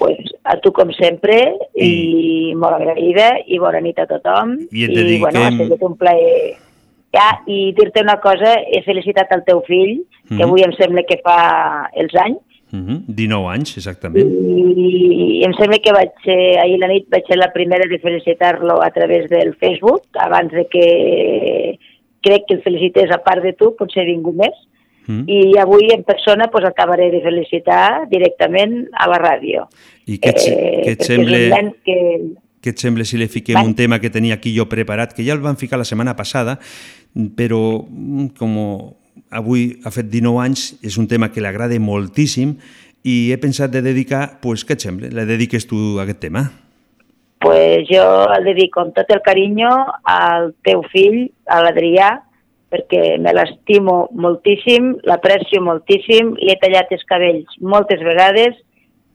pues, 0.00 0.18
a 0.44 0.56
tu 0.64 0.72
com 0.72 0.88
sempre 0.96 1.36
i, 1.76 2.54
molt 2.56 2.78
agraïda 2.78 3.28
i 3.46 3.60
bona 3.60 3.82
nit 3.84 3.98
a 4.00 4.06
tothom 4.08 4.56
I 4.72 4.86
et 4.86 4.94
i 4.94 4.96
dediquem- 4.96 5.26
bueno, 5.26 5.44
ha 5.44 5.52
sigut 5.58 5.82
un 5.84 5.96
plaer 6.00 6.56
ja, 7.12 7.40
i 7.46 7.72
dir-te 7.76 8.02
una 8.02 8.20
cosa, 8.20 8.54
he 8.70 8.82
felicitat 8.82 9.32
el 9.32 9.44
teu 9.44 9.62
fill 9.66 10.04
que 10.28 10.34
Mhm. 10.34 10.42
avui 10.42 10.62
em 10.62 10.72
sembla 10.72 11.02
que 11.02 11.20
fa 11.24 11.90
els 11.94 12.14
anys 12.14 12.38
Mm 12.72 12.86
-hmm. 12.86 12.98
19 13.08 13.48
anys, 13.50 13.76
exactament. 13.78 14.28
i 14.30 15.42
em 15.44 15.52
sembla 15.54 15.78
que 15.78 15.92
vaig 15.92 16.10
ser, 16.24 16.58
ahir 16.60 16.78
la 16.78 16.86
nit 16.86 17.08
vaig 17.10 17.24
ser 17.26 17.36
la 17.36 17.52
primera 17.52 17.84
de 17.88 17.98
felicitar-lo 17.98 18.80
a 18.80 18.90
través 18.90 19.28
del 19.28 19.54
Facebook 19.56 20.02
abans 20.14 20.52
de 20.52 20.66
que 20.70 21.78
crec 22.22 22.44
que 22.46 22.54
el 22.54 22.62
felicités 22.62 23.10
a 23.10 23.18
part 23.18 23.42
de 23.42 23.54
tu, 23.54 23.74
potser 23.76 24.06
ningú 24.06 24.32
més 24.32 24.54
Mm. 25.06 25.24
i 25.26 25.58
avui 25.58 25.88
en 25.92 26.04
persona 26.04 26.46
pues, 26.52 26.64
acabaré 26.64 27.10
de 27.10 27.20
felicitar 27.20 28.06
directament 28.08 28.86
a 28.92 29.08
la 29.08 29.18
ràdio. 29.18 29.66
I 30.06 30.18
què 30.20 30.28
et, 30.28 30.42
eh, 30.46 30.82
què 30.84 30.92
et 30.92 31.02
sembla... 31.02 31.72
Que, 31.84 31.96
Què 32.60 32.74
et 32.74 32.82
sembla 32.82 33.06
si 33.08 33.16
li 33.16 33.28
fiquem 33.28 33.56
Vale. 33.56 33.70
un 33.72 33.74
tema 33.74 34.00
que 34.00 34.10
tenia 34.12 34.36
aquí 34.36 34.52
jo 34.56 34.68
preparat, 34.68 35.14
que 35.16 35.24
ja 35.24 35.32
el 35.36 35.40
vam 35.44 35.56
ficar 35.56 35.78
la 35.80 35.88
setmana 35.88 36.16
passada, 36.16 36.58
però 37.36 37.84
mm, 37.88 38.32
com 38.38 38.56
avui 39.30 39.80
ha 39.84 39.90
fet 39.94 40.10
19 40.10 40.44
anys, 40.44 40.74
és 40.82 40.98
un 41.00 41.08
tema 41.08 41.30
que 41.32 41.40
li 41.40 41.48
agrada 41.48 41.78
moltíssim 41.80 42.56
i 43.02 43.30
he 43.32 43.38
pensat 43.40 43.72
de 43.72 43.80
dedicar, 43.82 44.40
pues, 44.42 44.66
què 44.66 44.76
et 44.76 44.84
sembla? 44.84 45.08
Le 45.08 45.24
dediques 45.24 45.64
tu 45.66 45.98
a 45.98 46.04
aquest 46.04 46.20
tema? 46.20 46.50
pues 47.40 47.88
jo 47.88 48.04
el 48.36 48.44
dedico 48.44 48.82
amb 48.82 48.92
tot 48.94 49.08
el 49.10 49.22
carinyo 49.24 49.70
al 50.04 50.50
teu 50.66 50.82
fill, 50.92 51.22
a 51.48 51.62
l'Adrià, 51.64 52.10
perquè 52.70 53.16
me 53.18 53.32
l'estimo 53.34 54.10
moltíssim, 54.12 54.92
l'aprecio 55.08 55.62
moltíssim, 55.64 56.34
li 56.36 56.52
he 56.52 56.58
tallat 56.60 56.92
els 56.94 57.06
cabells 57.08 57.56
moltes 57.64 58.04
vegades 58.04 58.60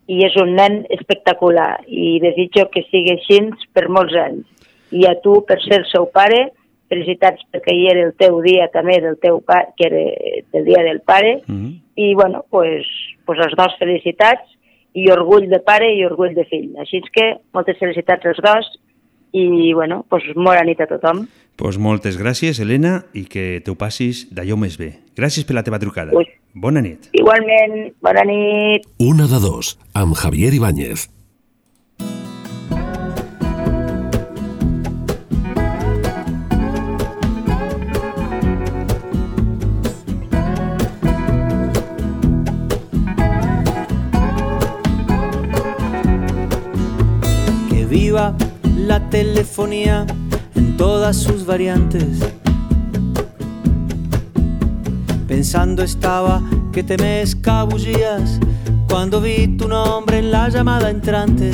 i 0.08 0.22
és 0.26 0.36
un 0.42 0.54
nen 0.58 0.84
espectacular 0.94 1.80
i 1.88 2.20
desitjo 2.24 2.68
que 2.74 2.86
sigui 2.92 3.16
així 3.16 3.40
per 3.74 3.88
molts 3.90 4.16
anys. 4.16 4.46
I 4.92 5.08
a 5.10 5.16
tu, 5.24 5.40
per 5.48 5.58
ser 5.64 5.82
el 5.82 5.88
seu 5.90 6.06
pare, 6.14 6.52
felicitats 6.90 7.42
perquè 7.52 7.74
ahir 7.74 7.88
era 7.96 8.04
el 8.08 8.14
teu 8.22 8.38
dia 8.46 8.68
també 8.74 9.00
del 9.02 9.18
teu 9.22 9.42
pare, 9.42 9.74
que 9.78 9.88
era 9.90 10.04
el 10.60 10.66
dia 10.66 10.84
del 10.84 11.02
pare, 11.02 11.42
Mm 11.48 11.56
-hmm. 11.56 11.74
i 11.96 12.14
bueno, 12.14 12.46
pues, 12.50 12.86
pues 13.26 13.40
els 13.40 13.56
dos 13.58 13.76
felicitats 13.80 14.44
i 14.94 15.10
orgull 15.12 15.50
de 15.50 15.60
pare 15.60 15.92
i 15.94 16.06
orgull 16.06 16.34
de 16.36 16.46
fill. 16.46 16.78
Així 16.78 17.02
que 17.12 17.38
moltes 17.54 17.78
felicitats 17.78 18.26
als 18.26 18.38
dos 18.38 18.80
i 19.36 19.74
bueno, 19.74 20.06
pues, 20.10 20.24
bona 20.36 20.64
nit 20.64 20.80
a 20.82 20.88
tothom. 20.88 21.26
Pues 21.56 21.78
moltes 21.80 22.18
gràcies, 22.20 22.60
Helena, 22.60 23.06
i 23.16 23.26
que 23.32 23.62
t'ho 23.64 23.78
passis 23.80 24.26
d'allò 24.36 24.58
més 24.60 24.76
bé. 24.80 24.92
Gràcies 25.16 25.48
per 25.48 25.56
la 25.56 25.64
teva 25.64 25.80
trucada. 25.80 26.16
Ui. 26.16 26.28
Bona 26.56 26.84
nit. 26.84 27.10
Igualment, 27.16 27.94
bona 28.04 28.24
nit. 28.28 28.88
Una 29.00 29.28
de 29.32 29.40
dos, 29.44 29.78
amb 29.94 30.16
Javier 30.16 30.54
Ibáñez. 30.56 31.10
que 47.70 47.86
viva 47.86 48.36
la 48.86 49.10
telefonía 49.10 50.06
en 50.54 50.78
todas 50.78 51.18
sus 51.18 51.46
variantes. 51.46 52.20
Pensando 55.28 55.82
estaba 55.82 56.44
que 56.72 56.84
te 56.84 56.96
me 56.98 57.24
escabullías 57.24 58.40
cuando 58.88 59.22
vi 59.22 59.48
tu 59.58 59.68
nombre 59.68 60.20
en 60.20 60.30
la 60.32 60.50
llamada 60.50 60.92
entrante. 60.92 61.52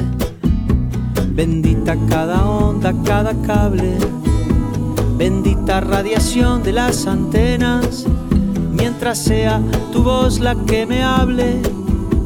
Bendita 1.29 1.95
cada 2.09 2.45
onda, 2.45 2.93
cada 3.05 3.33
cable, 3.43 3.95
bendita 5.15 5.79
radiación 5.79 6.63
de 6.63 6.73
las 6.73 7.07
antenas, 7.07 8.05
mientras 8.73 9.17
sea 9.17 9.61
tu 9.93 10.03
voz 10.03 10.39
la 10.41 10.55
que 10.65 10.85
me 10.85 11.01
hable, 11.01 11.61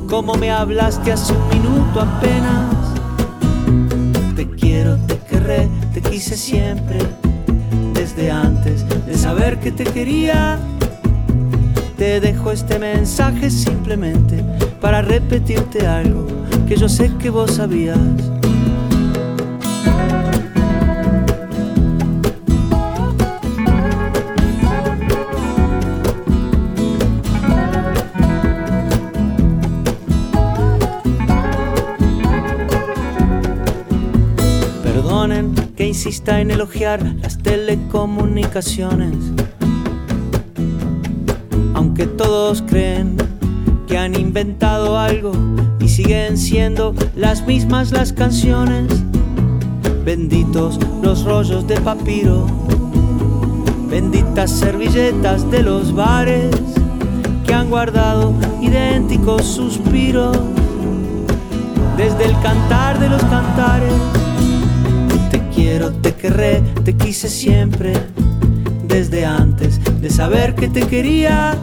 como 0.10 0.34
me 0.34 0.50
hablaste 0.50 1.12
hace 1.12 1.34
un 1.34 1.48
minuto 1.50 2.02
apenas. 2.02 2.75
Quiero, 4.76 4.98
te 5.08 5.18
querré, 5.20 5.70
te 5.94 6.02
quise 6.02 6.36
siempre, 6.36 6.98
desde 7.94 8.30
antes 8.30 8.86
de 9.06 9.18
saber 9.18 9.58
que 9.58 9.72
te 9.72 9.86
quería. 9.86 10.60
Te 11.98 12.20
dejo 12.20 12.52
este 12.52 12.78
mensaje 12.78 13.50
simplemente 13.50 14.44
para 14.82 15.02
repetirte 15.02 15.88
algo 15.88 16.28
que 16.68 16.76
yo 16.76 16.90
sé 16.90 17.10
que 17.18 17.30
vos 17.30 17.52
sabías. 17.52 17.98
Insista 35.86 36.42
en 36.42 36.52
elogiar 36.52 37.04
las 37.22 37.38
telecomunicaciones. 37.38 39.16
Aunque 41.74 42.08
todos 42.08 42.62
creen 42.62 43.18
que 43.88 43.98
han 43.98 44.20
inventado 44.20 44.98
algo 44.98 45.34
y 45.80 45.88
siguen 45.90 46.38
siendo 46.38 46.96
las 47.16 47.46
mismas 47.46 47.92
las 47.92 48.14
canciones. 48.14 48.88
Benditos 50.04 50.80
los 51.02 51.24
rollos 51.24 51.68
de 51.68 51.80
papiro, 51.82 52.48
benditas 53.90 54.52
servilletas 54.52 55.50
de 55.50 55.64
los 55.64 55.94
bares 55.94 56.56
que 57.46 57.54
han 57.54 57.70
guardado 57.70 58.34
idénticos 58.62 59.44
suspiros 59.44 60.38
desde 61.98 62.26
el 62.26 62.40
cantar 62.42 63.00
de 63.00 63.10
los 63.10 63.24
cantares. 63.24 63.94
Quiero, 65.56 65.92
te 65.94 66.14
querré, 66.14 66.62
te 66.84 66.94
quise 66.96 67.30
siempre, 67.30 67.94
desde 68.88 69.26
antes 69.26 69.80
de 70.02 70.10
saber 70.10 70.54
que 70.54 70.68
te 70.68 70.82
quería. 70.86 71.56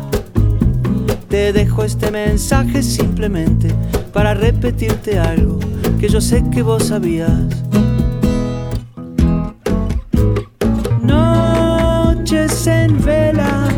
Te 1.29 1.53
dejo 1.53 1.85
este 1.85 2.11
mensaje 2.11 2.83
simplemente 2.83 3.69
para 4.13 4.33
repetirte 4.33 5.19
algo 5.19 5.59
que 6.01 6.09
yo 6.09 6.23
sé 6.23 6.43
que 6.51 6.63
vos 6.63 6.85
sabías. 6.85 7.31
Noches 11.03 12.67
en 12.67 13.05
vela. 13.05 13.69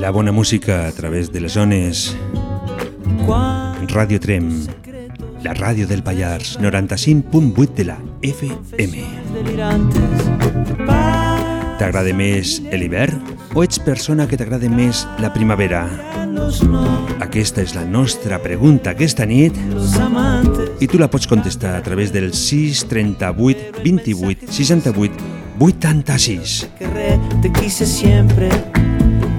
La 0.00 0.10
bona 0.10 0.32
música 0.32 0.88
a 0.88 0.92
través 0.92 1.30
de 1.32 1.40
les 1.40 1.52
zones 1.52 2.16
Radio 3.92 4.20
Trem, 4.20 4.66
la 5.42 5.52
ràdio 5.52 5.86
del 5.86 6.02
Pallars, 6.02 6.58
95.8 6.60 7.74
de 7.74 7.84
la 7.84 8.09
FM. 8.22 9.04
T'agrada 11.80 12.12
més 12.12 12.58
l'hivern 12.68 13.16
o 13.56 13.64
ets 13.64 13.80
persona 13.80 14.26
que 14.28 14.36
t'agrada 14.36 14.68
més 14.68 15.06
la 15.22 15.30
primavera? 15.32 15.86
Aquesta 17.24 17.64
és 17.64 17.72
la 17.76 17.86
nostra 17.88 18.40
pregunta 18.42 18.92
aquesta 18.92 19.24
nit 19.24 19.56
i 20.80 20.88
tu 20.90 21.00
la 21.00 21.08
pots 21.08 21.28
contestar 21.30 21.76
a 21.78 21.82
través 21.86 22.12
del 22.12 22.34
638 22.34 23.80
28 23.84 24.52
68 24.52 25.40
86. 25.60 26.68
Querré, 26.78 27.18
te 27.42 27.52
quise 27.52 27.86
siempre, 27.86 28.48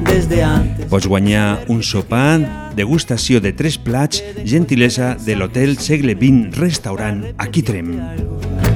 desde 0.06 0.44
antes. 0.44 0.86
Pots 0.86 1.08
guanyar 1.08 1.66
un 1.68 1.82
sopar, 1.82 2.74
degustació 2.76 3.42
de 3.42 3.54
tres 3.54 3.78
plats, 3.78 4.22
gentilesa 4.46 5.16
de 5.26 5.38
l'hotel 5.38 5.80
Segle 5.82 6.14
XX 6.14 6.58
Restaurant 6.62 7.26
a 7.38 7.50
Quitrem. 7.50 8.31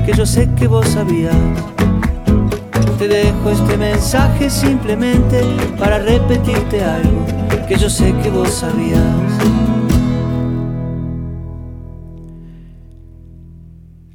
Que 0.06 0.14
yo 0.14 0.26
sé 0.26 0.48
que 0.56 0.68
vos 0.68 0.88
sabías. 0.88 1.36
Te 3.00 3.08
dejo 3.08 3.50
este 3.50 3.76
mensaje 3.76 4.50
simplemente 4.52 5.42
para 5.80 5.98
repetirte 5.98 6.84
algo 6.84 7.26
que 7.68 7.76
yo 7.76 7.90
sé 7.90 8.14
que 8.22 8.30
vos 8.30 8.54
sabías. 8.54 9.02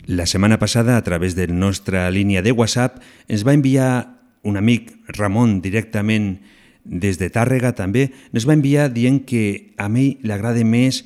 La 0.06 0.26
setmana 0.26 0.58
passada, 0.58 0.96
a 0.96 1.02
través 1.02 1.34
de 1.34 1.48
la 1.48 1.54
nostra 1.54 2.10
línia 2.10 2.42
de 2.42 2.52
WhatsApp, 2.52 3.02
ens 3.26 3.46
va 3.46 3.54
enviar 3.54 4.22
un 4.42 4.56
amic, 4.56 4.94
Ramon, 5.08 5.60
directament 5.60 6.38
des 6.84 7.18
de 7.18 7.30
Tàrrega 7.34 7.74
també, 7.74 8.12
ens 8.32 8.46
va 8.46 8.54
enviar 8.54 8.92
dient 8.94 9.24
que 9.26 9.74
a 9.76 9.90
mi 9.90 10.20
li 10.22 10.32
agrada 10.32 10.62
més 10.62 11.02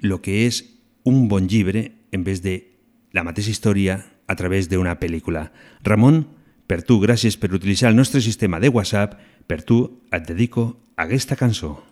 el 0.00 0.16
que 0.24 0.46
és 0.48 0.64
un 1.04 1.28
bon 1.28 1.48
llibre 1.48 1.90
en 2.12 2.24
vez 2.24 2.40
de 2.40 2.69
la 3.12 3.24
mateixa 3.26 3.50
història 3.50 4.00
a 4.26 4.36
través 4.36 4.68
d'una 4.70 4.98
pel·lícula. 5.00 5.50
Ramon, 5.82 6.24
per 6.66 6.82
tu, 6.86 7.00
gràcies 7.02 7.36
per 7.36 7.50
utilitzar 7.52 7.90
el 7.90 7.98
nostre 7.98 8.20
sistema 8.22 8.60
de 8.60 8.70
WhatsApp 8.70 9.18
Per 9.50 9.64
tu 9.66 9.80
et 10.14 10.22
dedico 10.28 10.76
aquesta 10.94 11.34
cançó. 11.34 11.82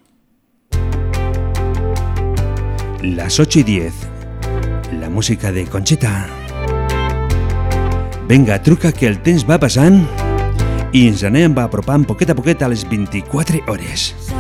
Las 3.03 3.41
8 3.41 3.59
y 3.59 3.63
10. 3.65 3.93
La 5.01 5.11
música 5.11 5.51
de 5.51 5.65
Conchita. 5.67 6.29
Venga, 8.29 8.63
truca 8.63 8.93
que 8.93 9.09
el 9.09 9.19
temps 9.27 9.43
va 9.43 9.59
passant 9.59 10.05
i 10.95 11.09
ens 11.09 11.27
anem 11.27 11.59
apropant 11.59 12.07
poquet 12.07 12.31
a 12.31 12.39
poquet 12.39 12.63
a 12.63 12.71
les 12.71 12.87
24 12.87 13.65
hores. 13.67 14.13
Son 14.23 14.38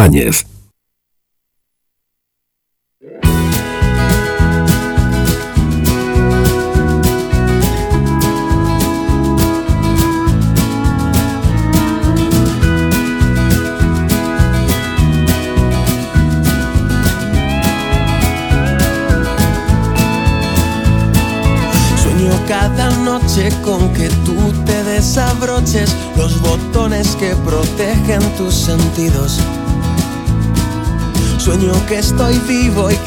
amb 0.00 0.47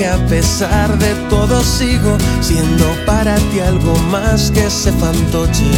que 0.01 0.07
a 0.07 0.17
pesar 0.25 0.97
de 0.97 1.13
todo 1.29 1.61
sigo 1.61 2.17
siendo 2.41 2.85
para 3.05 3.35
ti 3.35 3.59
algo 3.59 3.95
más 4.09 4.49
que 4.49 4.65
ese 4.65 4.91
fantoche. 4.93 5.71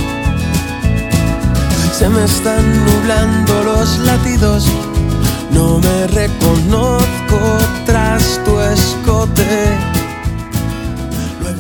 Se 1.92 2.08
me 2.08 2.24
están 2.24 2.64
nublando 2.86 3.64
los 3.66 4.00
latidos, 4.00 4.66
no 5.52 5.78
me 5.80 6.08
reconozco 6.08 7.58
tras 7.86 8.42
tu 8.46 8.62
escote. 8.62 9.78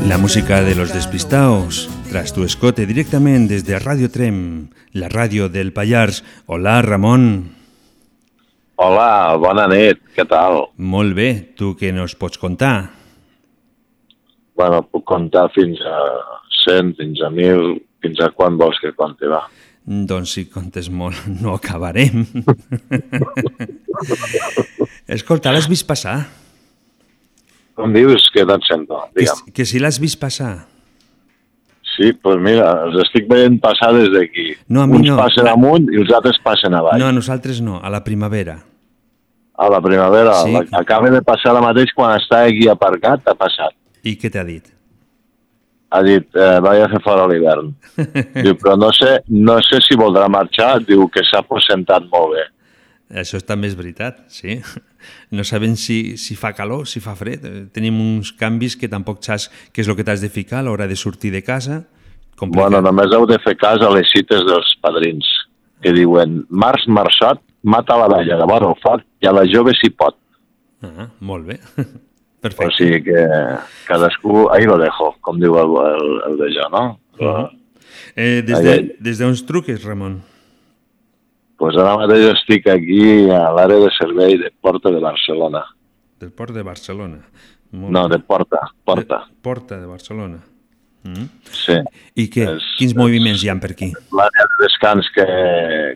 La 0.07 0.17
música 0.17 0.61
de 0.61 0.75
los 0.75 0.93
despistaos, 0.93 1.89
tras 2.09 2.31
tu 2.31 2.45
escote 2.45 2.85
directamente 2.85 3.55
desde 3.55 3.77
Radio 3.77 4.09
Trem, 4.09 4.69
la 4.93 5.09
radio 5.09 5.49
del 5.49 5.73
Pallars. 5.73 6.23
Hola, 6.45 6.81
Ramon. 6.81 7.62
Hola, 8.81 9.35
bona 9.37 9.67
nit, 9.69 9.99
què 10.15 10.25
tal? 10.27 10.63
Molt 10.81 11.13
bé, 11.17 11.27
tu 11.57 11.73
què 11.79 11.91
nos 11.93 12.15
pots 12.19 12.39
contar? 12.41 12.89
Bueno, 14.57 14.81
puc 14.89 15.05
contar 15.09 15.47
fins 15.53 15.79
a 15.85 15.97
100, 16.65 16.93
fins 16.97 17.21
a 17.25 17.29
1.000, 17.33 17.75
fins 18.03 18.21
a 18.25 18.31
quan 18.33 18.57
vols 18.59 18.79
que 18.81 18.91
conti, 18.97 19.29
va. 19.29 19.43
Doncs 19.85 20.33
si 20.37 20.45
contes 20.49 20.89
molt, 20.89 21.25
no 21.43 21.53
acabarem. 21.57 22.23
Escolta, 25.17 25.51
l'has 25.53 25.69
vist 25.69 25.85
passar? 25.89 26.17
Com 27.77 27.93
dius 27.93 28.27
que 28.33 28.45
te'n 28.45 28.61
sento? 28.67 28.99
Que, 29.13 29.21
Digue'm. 29.23 29.41
si- 29.45 29.51
que 29.57 29.65
si 29.69 29.81
l'has 29.81 29.99
vist 30.01 30.19
passar. 30.21 30.53
Sí, 31.95 32.09
doncs 32.09 32.21
pues 32.25 32.39
mira, 32.41 32.69
els 32.87 32.95
estic 33.03 33.27
veient 33.29 33.59
passar 33.61 33.91
des 33.93 34.09
d'aquí. 34.13 34.47
No, 34.67 34.81
a 34.81 34.87
mi 34.87 34.97
Uns 34.97 35.09
no. 35.11 35.17
passen 35.19 35.47
amunt 35.47 35.89
i 35.93 35.99
els 36.01 36.11
altres 36.17 36.39
passen 36.43 36.73
avall. 36.73 36.97
No, 36.99 37.07
a 37.07 37.13
nosaltres 37.13 37.61
no, 37.61 37.79
a 37.83 37.89
la 37.93 38.03
primavera. 38.03 38.57
A 39.55 39.69
la 39.69 39.79
primavera, 39.81 40.33
Sí. 40.41 40.51
la, 40.53 40.63
acaba 40.79 41.11
de 41.13 41.21
passar 41.21 41.51
ara 41.51 41.61
mateix 41.61 41.91
quan 41.93 42.17
està 42.19 42.45
aquí 42.47 42.67
aparcat, 42.67 43.21
ha 43.29 43.35
passat. 43.37 43.75
I 44.03 44.15
què 44.17 44.31
t'ha 44.33 44.43
dit? 44.43 44.65
Ha 45.93 46.01
dit, 46.01 46.25
eh, 46.33 46.59
vaig 46.65 46.81
a 46.81 46.89
fer 46.89 47.01
fora 47.05 47.27
l'hivern. 47.29 47.69
diu, 48.43 48.55
però 48.57 48.73
no 48.81 48.89
sé, 48.97 49.19
no 49.29 49.59
sé 49.61 49.77
si 49.85 49.95
voldrà 49.95 50.25
marxar, 50.27 50.79
diu 50.87 51.05
que 51.13 51.21
s'ha 51.29 51.43
presentat 51.45 52.07
molt 52.09 52.33
bé. 52.33 52.47
Això 53.13 53.37
també 53.45 53.69
és 53.69 53.75
veritat, 53.77 54.23
sí. 54.33 54.57
No 55.35 55.43
sabem 55.43 55.75
si, 55.77 56.15
si 56.17 56.37
fa 56.39 56.53
calor, 56.57 56.87
si 56.87 57.01
fa 57.03 57.13
fred. 57.19 57.43
Eh, 57.45 57.65
Tenim 57.75 57.99
uns 58.01 58.31
canvis 58.39 58.77
que 58.79 58.89
tampoc 58.89 59.21
saps 59.25 59.49
què 59.73 59.83
és 59.83 59.89
el 59.91 59.97
que 59.99 60.05
t'has 60.07 60.23
de 60.23 60.31
ficar 60.33 60.61
a 60.61 60.65
l'hora 60.65 60.87
de 60.87 60.95
sortir 60.95 61.29
de 61.33 61.43
casa. 61.45 61.83
Complicat. 62.39 62.71
Bueno, 62.71 62.81
només 62.81 63.13
heu 63.13 63.27
de 63.29 63.37
fer 63.43 63.53
cas 63.59 63.83
a 63.83 63.91
les 63.93 64.09
cites 64.09 64.45
dels 64.47 64.71
padrins, 64.81 65.27
que 65.83 65.93
diuen, 65.93 66.41
març 66.49 66.87
marçot, 66.87 67.43
mata 67.63 67.99
la 67.99 68.09
vella 68.15 68.39
de 68.39 68.47
vora 68.49 68.71
el 68.71 68.79
foc 68.81 69.03
i 69.21 69.29
a 69.29 69.35
la 69.35 69.45
jove 69.51 69.75
s'hi 69.77 69.91
pot. 69.93 70.17
Ah, 70.83 71.11
molt 71.19 71.51
bé. 71.51 71.59
O 72.43 72.65
sigui 72.75 72.97
que 73.05 73.21
cadascú, 73.87 74.49
ahí 74.51 74.65
lo 74.67 74.75
dejo, 74.75 75.13
com 75.23 75.37
diu 75.39 75.53
el, 75.61 75.77
el, 75.79 76.09
el 76.27 76.33
de 76.41 76.49
jo, 76.51 76.65
no? 76.73 76.81
Uh 77.15 77.23
-huh. 77.23 77.49
eh, 78.17 78.41
des 78.43 78.57
Ai, 78.57 78.63
de, 78.65 78.95
des 78.99 79.17
d'uns 79.17 79.45
truques, 79.45 79.79
Ramon? 79.85 80.19
Pues 81.63 81.77
ara 81.79 81.93
mateix 81.95 82.25
estic 82.33 82.65
aquí 82.67 83.03
a 83.31 83.45
l'àrea 83.55 83.79
de 83.79 83.91
servei 83.95 84.33
de 84.35 84.49
Porta 84.59 84.91
de 84.91 84.99
Barcelona. 84.99 85.61
Del 86.19 86.33
port 86.35 86.51
de 86.51 86.63
Barcelona. 86.63 87.21
Molt 87.71 87.93
No, 87.95 88.01
de 88.11 88.19
Porta, 88.19 88.59
Porta. 88.83 89.21
Porta 89.41 89.77
de 89.79 89.87
Barcelona. 89.87 90.41
Mm. 91.07 91.29
Sí. 91.55 91.77
I 92.19 92.25
què? 92.33 92.49
Quins 92.75 92.91
moviments 92.99 93.45
hi 93.45 93.51
ha 93.51 93.55
per 93.63 93.71
aquí? 93.77 93.89
L'àrea 94.19 94.47
de 94.51 94.59
descans 94.65 95.07
que, 95.15 95.25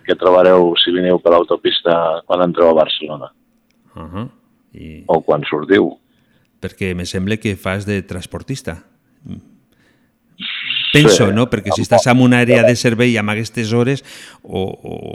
que 0.07 0.15
trobareu 0.15 0.71
si 0.79 0.95
veniu 0.95 1.19
per 1.19 1.35
l'autopista 1.35 1.97
quan 2.23 2.45
entreu 2.47 2.71
a 2.71 2.77
Barcelona. 2.79 3.27
Uh 3.95 4.07
-huh. 4.07 4.27
I... 4.71 5.03
O 5.07 5.19
quan 5.19 5.43
sortiu. 5.49 5.97
Perquè 6.61 6.95
me 6.95 7.05
sembla 7.05 7.35
que 7.35 7.57
fas 7.57 7.85
de 7.85 8.01
transportista. 8.03 8.85
Penso, 11.03 11.27
Sí. 11.27 11.33
no? 11.33 11.45
Perquè 11.49 11.71
si 11.75 11.81
estàs 11.85 12.07
en 12.11 12.21
una 12.21 12.39
àrea 12.41 12.63
de 12.67 12.75
servei 12.75 13.17
amb 13.17 13.29
aquestes 13.33 13.71
hores, 13.73 14.03
o, 14.43 14.63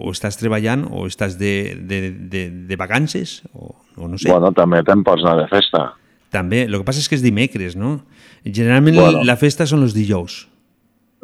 o 0.07 0.11
estàs 0.12 0.37
treballant, 0.39 0.87
o 0.91 1.07
estàs 1.07 1.37
de, 1.39 1.74
de, 1.80 2.01
de, 2.12 2.43
de 2.68 2.76
vacances, 2.76 3.43
o, 3.53 3.74
o 3.97 4.09
no 4.09 4.18
sé. 4.18 4.30
Bueno, 4.30 4.53
també 4.53 4.83
te'n 4.83 5.03
pots 5.05 5.22
anar 5.24 5.37
de 5.43 5.49
festa. 5.49 5.93
També, 6.33 6.62
el 6.64 6.78
que 6.78 6.85
passa 6.85 7.01
és 7.01 7.09
que 7.09 7.14
és 7.18 7.22
dimecres, 7.22 7.76
no? 7.76 8.01
Generalment 8.45 8.97
Bueno. 8.97 9.24
la 9.24 9.37
festa 9.37 9.66
són 9.66 9.83
els 9.83 9.93
dijous. 9.95 10.49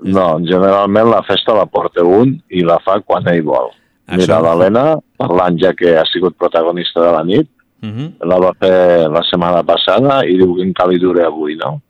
No, 0.04 0.38
generalment 0.46 1.08
la 1.10 1.22
festa 1.26 1.54
la 1.56 1.66
porta 1.66 2.04
un 2.06 2.36
i 2.54 2.60
la 2.62 2.76
fa 2.84 3.00
quan 3.00 3.26
ell 3.32 3.42
vol. 3.42 3.72
Això. 4.06 4.20
Mira, 4.20 4.36
l'Helena, 4.40 4.84
parlant 5.18 5.58
ja 5.60 5.72
que 5.74 5.96
ha 5.98 6.04
sigut 6.06 6.36
protagonista 6.38 7.00
de 7.04 7.12
la 7.12 7.24
nit, 7.24 7.48
Uh 7.80 7.86
-huh. 7.88 8.12
la 8.26 8.38
va 8.40 8.52
fer 8.58 9.08
la 9.08 9.22
setmana 9.22 9.62
passada 9.62 10.24
i 10.26 10.34
diu 10.36 10.56
que 10.56 10.62
encara 10.64 10.90
li 10.90 10.98
dura 10.98 11.26
avui, 11.28 11.54
no? 11.54 11.80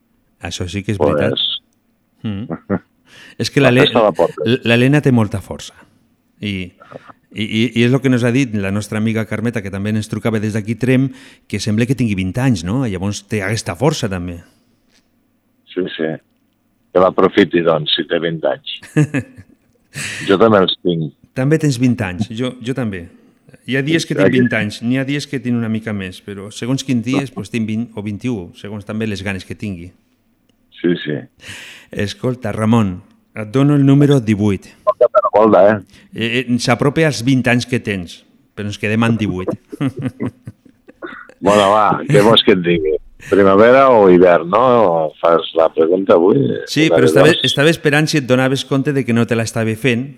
Això 0.42 0.68
sí 0.68 0.82
que 0.82 0.92
és 0.92 0.98
Pues, 0.98 1.14
veritat. 1.14 1.38
Mm. 2.28 2.80
És 3.40 3.50
que 3.50 3.62
l'Helena 3.64 5.00
té 5.00 5.12
molta 5.14 5.40
força. 5.40 5.74
I, 6.40 6.70
i, 7.32 7.44
i- 7.44 7.82
és 7.84 7.92
el 7.92 8.00
que 8.02 8.10
ens 8.12 8.22
ha 8.24 8.30
dit 8.34 8.52
la 8.54 8.70
nostra 8.74 9.00
amiga 9.00 9.24
Carmeta, 9.26 9.62
que 9.64 9.72
també 9.74 9.90
ens 9.94 10.08
trucava 10.12 10.38
des 10.42 10.54
d'aquí 10.54 10.76
Trem, 10.78 11.08
que 11.48 11.58
sembla 11.60 11.86
que 11.88 11.96
tingui 11.98 12.14
20 12.18 12.40
anys, 12.44 12.64
no? 12.68 12.84
I 12.86 12.92
llavors 12.94 13.24
té 13.30 13.40
aquesta 13.42 13.74
força, 13.78 14.08
també. 14.12 14.38
Sí, 15.72 15.84
sí. 15.96 16.10
Que 16.92 17.00
l'aprofiti, 17.02 17.60
doncs, 17.66 17.92
si 17.96 18.04
té 18.08 18.20
20 18.22 18.46
anys. 18.52 18.76
jo 20.28 20.38
també 20.40 20.62
els 20.62 20.76
tinc. 20.84 21.12
També 21.38 21.58
tens 21.62 21.78
20 21.78 22.04
anys, 22.06 22.28
jo, 22.34 22.52
jo 22.64 22.74
també. 22.74 23.06
Hi 23.68 23.76
ha 23.76 23.82
dies 23.84 24.04
que 24.08 24.14
tinc 24.16 24.26
Aquí. 24.26 24.40
20 24.40 24.56
anys, 24.58 24.80
n'hi 24.82 24.98
ha 24.98 25.04
dies 25.08 25.26
que 25.28 25.38
tinc 25.44 25.56
una 25.56 25.68
mica 25.68 25.92
més, 25.92 26.22
però 26.24 26.48
segons 26.54 26.84
quins 26.84 27.04
dies 27.04 27.30
pues, 27.34 27.50
tinc 27.52 27.68
20 27.68 27.92
o 27.96 28.02
21, 28.04 28.52
segons 28.56 28.84
també 28.88 29.06
les 29.06 29.22
ganes 29.24 29.44
que 29.44 29.54
tingui. 29.58 29.90
Sí, 30.80 30.94
sí. 31.04 31.16
Escolta, 31.90 32.52
Ramon, 32.52 33.02
et 33.34 33.50
dono 33.54 33.74
el 33.76 33.84
número 33.86 34.20
18. 34.20 34.68
Volta, 35.32 35.64
eh? 35.70 35.78
eh 36.14 36.30
eh, 36.40 36.58
S'apropa 36.58 37.06
als 37.06 37.22
20 37.26 37.50
anys 37.50 37.66
que 37.66 37.78
tens, 37.78 38.22
però 38.54 38.66
ens 38.70 38.78
quedem 38.78 39.04
en 39.06 39.18
18. 39.18 39.58
Bueno, 41.40 41.68
va, 41.70 42.00
què 42.08 42.18
vols 42.26 42.42
que 42.42 42.56
et 42.56 42.62
digui? 42.64 42.96
Primavera 43.28 43.88
o 43.94 44.08
hivern, 44.10 44.48
no? 44.50 44.62
Fas 45.20 45.52
la 45.58 45.68
pregunta 45.74 46.16
avui? 46.16 46.40
Sí, 46.70 46.88
però 46.90 47.06
estava, 47.06 47.30
estava 47.46 47.70
esperant 47.70 48.08
si 48.10 48.18
et 48.18 48.26
donaves 48.26 48.64
compte 48.66 48.94
de 48.94 49.04
que 49.06 49.14
no 49.14 49.26
te 49.26 49.38
l'estava 49.38 49.74
fent 49.78 50.08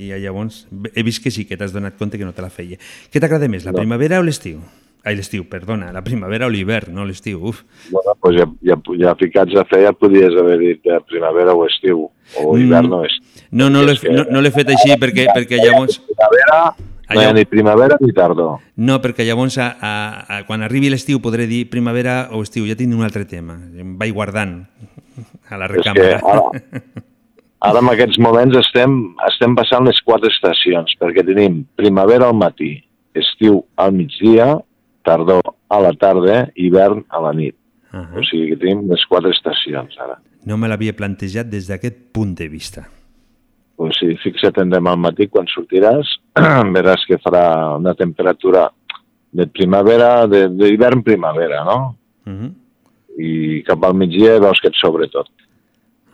i 0.00 0.10
llavors 0.20 0.62
he 0.94 1.04
vist 1.04 1.22
que 1.24 1.32
sí, 1.32 1.44
que 1.48 1.58
t'has 1.60 1.74
donat 1.76 1.98
compte 2.00 2.20
que 2.20 2.24
no 2.28 2.32
te 2.32 2.44
la 2.44 2.50
feia. 2.52 2.80
Què 3.12 3.20
t'agrada 3.20 3.48
més, 3.52 3.66
la 3.68 3.72
No. 3.72 3.80
primavera 3.80 4.20
o 4.20 4.24
l'estiu? 4.24 4.60
Ai, 5.02 5.16
l'estiu, 5.18 5.42
perdona, 5.50 5.90
la 5.90 6.02
primavera 6.06 6.46
o 6.46 6.50
l'hivern, 6.52 6.92
no 6.94 7.02
l'estiu, 7.04 7.40
uf. 7.50 7.64
Bueno, 7.90 8.14
doncs 8.22 8.36
ja, 8.38 8.46
ja, 8.68 8.76
ja 9.00 9.14
ficats 9.18 9.56
a 9.58 9.64
fer 9.66 9.80
ja 9.82 9.90
podies 9.98 10.36
haver 10.38 10.60
dit 10.60 10.86
eh, 10.86 11.00
primavera 11.10 11.56
o 11.58 11.64
estiu, 11.66 12.04
o 12.38 12.54
hivern 12.54 12.94
o 12.94 13.02
estiu. 13.08 13.42
No, 13.50 13.66
no 13.72 13.82
l'he 13.82 13.96
no, 14.14 14.28
no 14.30 14.42
fet 14.54 14.70
així 14.70 14.94
perquè, 15.02 15.26
perquè 15.34 15.58
llavors... 15.58 15.98
Primavera, 16.06 16.60
no 17.12 17.20
hi 17.20 17.26
ha 17.26 17.34
ni 17.34 17.44
primavera 17.44 17.98
ni 18.00 18.12
tardor. 18.14 18.60
No, 18.76 18.98
perquè 19.02 19.26
llavors 19.26 19.58
a, 19.58 19.68
a, 19.74 19.92
a, 20.22 20.40
quan 20.48 20.62
arribi 20.62 20.90
l'estiu 20.92 21.20
podré 21.24 21.48
dir 21.50 21.64
primavera 21.70 22.28
o 22.32 22.42
estiu, 22.46 22.66
ja 22.70 22.78
tinc 22.78 22.94
un 22.94 23.04
altre 23.06 23.26
tema, 23.28 23.58
em 23.74 23.96
vaig 23.98 24.14
guardant 24.14 24.60
a 25.50 25.58
la 25.58 25.66
És 25.68 25.72
que 25.72 25.78
recàmera. 25.82 26.20
ara, 26.22 26.80
ara 27.68 27.82
en 27.82 27.92
aquests 27.92 28.20
moments 28.22 28.58
estem, 28.62 28.98
estem 29.28 29.56
passant 29.58 29.88
les 29.88 29.98
quatre 30.06 30.30
estacions, 30.32 30.94
perquè 31.00 31.26
tenim 31.26 31.64
primavera 31.76 32.30
al 32.30 32.38
matí, 32.38 32.76
estiu 33.18 33.64
al 33.76 33.92
migdia, 33.98 34.54
tardor 35.02 35.42
a 35.68 35.78
la 35.80 35.92
tarda, 35.92 36.48
hivern 36.54 37.04
a 37.08 37.20
la 37.20 37.32
nit. 37.32 37.56
Uh 37.92 38.00
-huh. 38.00 38.18
O 38.20 38.24
sigui 38.24 38.48
que 38.50 38.56
tenim 38.56 38.88
les 38.88 39.04
quatre 39.06 39.30
estacions 39.30 39.98
ara. 39.98 40.18
No 40.46 40.56
me 40.56 40.68
l'havia 40.68 40.92
plantejat 40.92 41.46
des 41.46 41.68
d'aquest 41.68 42.12
punt 42.12 42.34
de 42.38 42.48
vista. 42.48 42.88
O 43.76 43.90
sigui, 43.92 44.16
fixa't 44.16 44.58
en 44.62 44.70
demà 44.70 44.90
al 44.90 44.98
matí 44.98 45.28
quan 45.28 45.46
sortiràs, 45.46 46.06
veràs 46.76 47.04
que 47.06 47.18
farà 47.18 47.76
una 47.76 47.94
temperatura 47.94 48.70
de 49.32 49.46
primavera, 49.46 50.26
de- 50.26 50.48
d'hivern-primavera, 50.48 51.64
no? 51.64 51.96
Uh 52.26 52.32
-huh. 52.32 52.52
I 53.18 53.62
cap 53.66 53.84
al 53.84 53.94
migdia 53.94 54.38
veus 54.40 54.60
que 54.60 54.68
et 54.68 54.74
sobre 54.74 55.08
tot. 55.08 55.28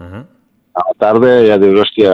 Uh 0.00 0.06
-huh. 0.06 0.24
A 0.74 0.80
la 0.86 0.94
tarda 0.98 1.46
ja 1.46 1.58
dius, 1.58 1.80
hòstia, 1.80 2.12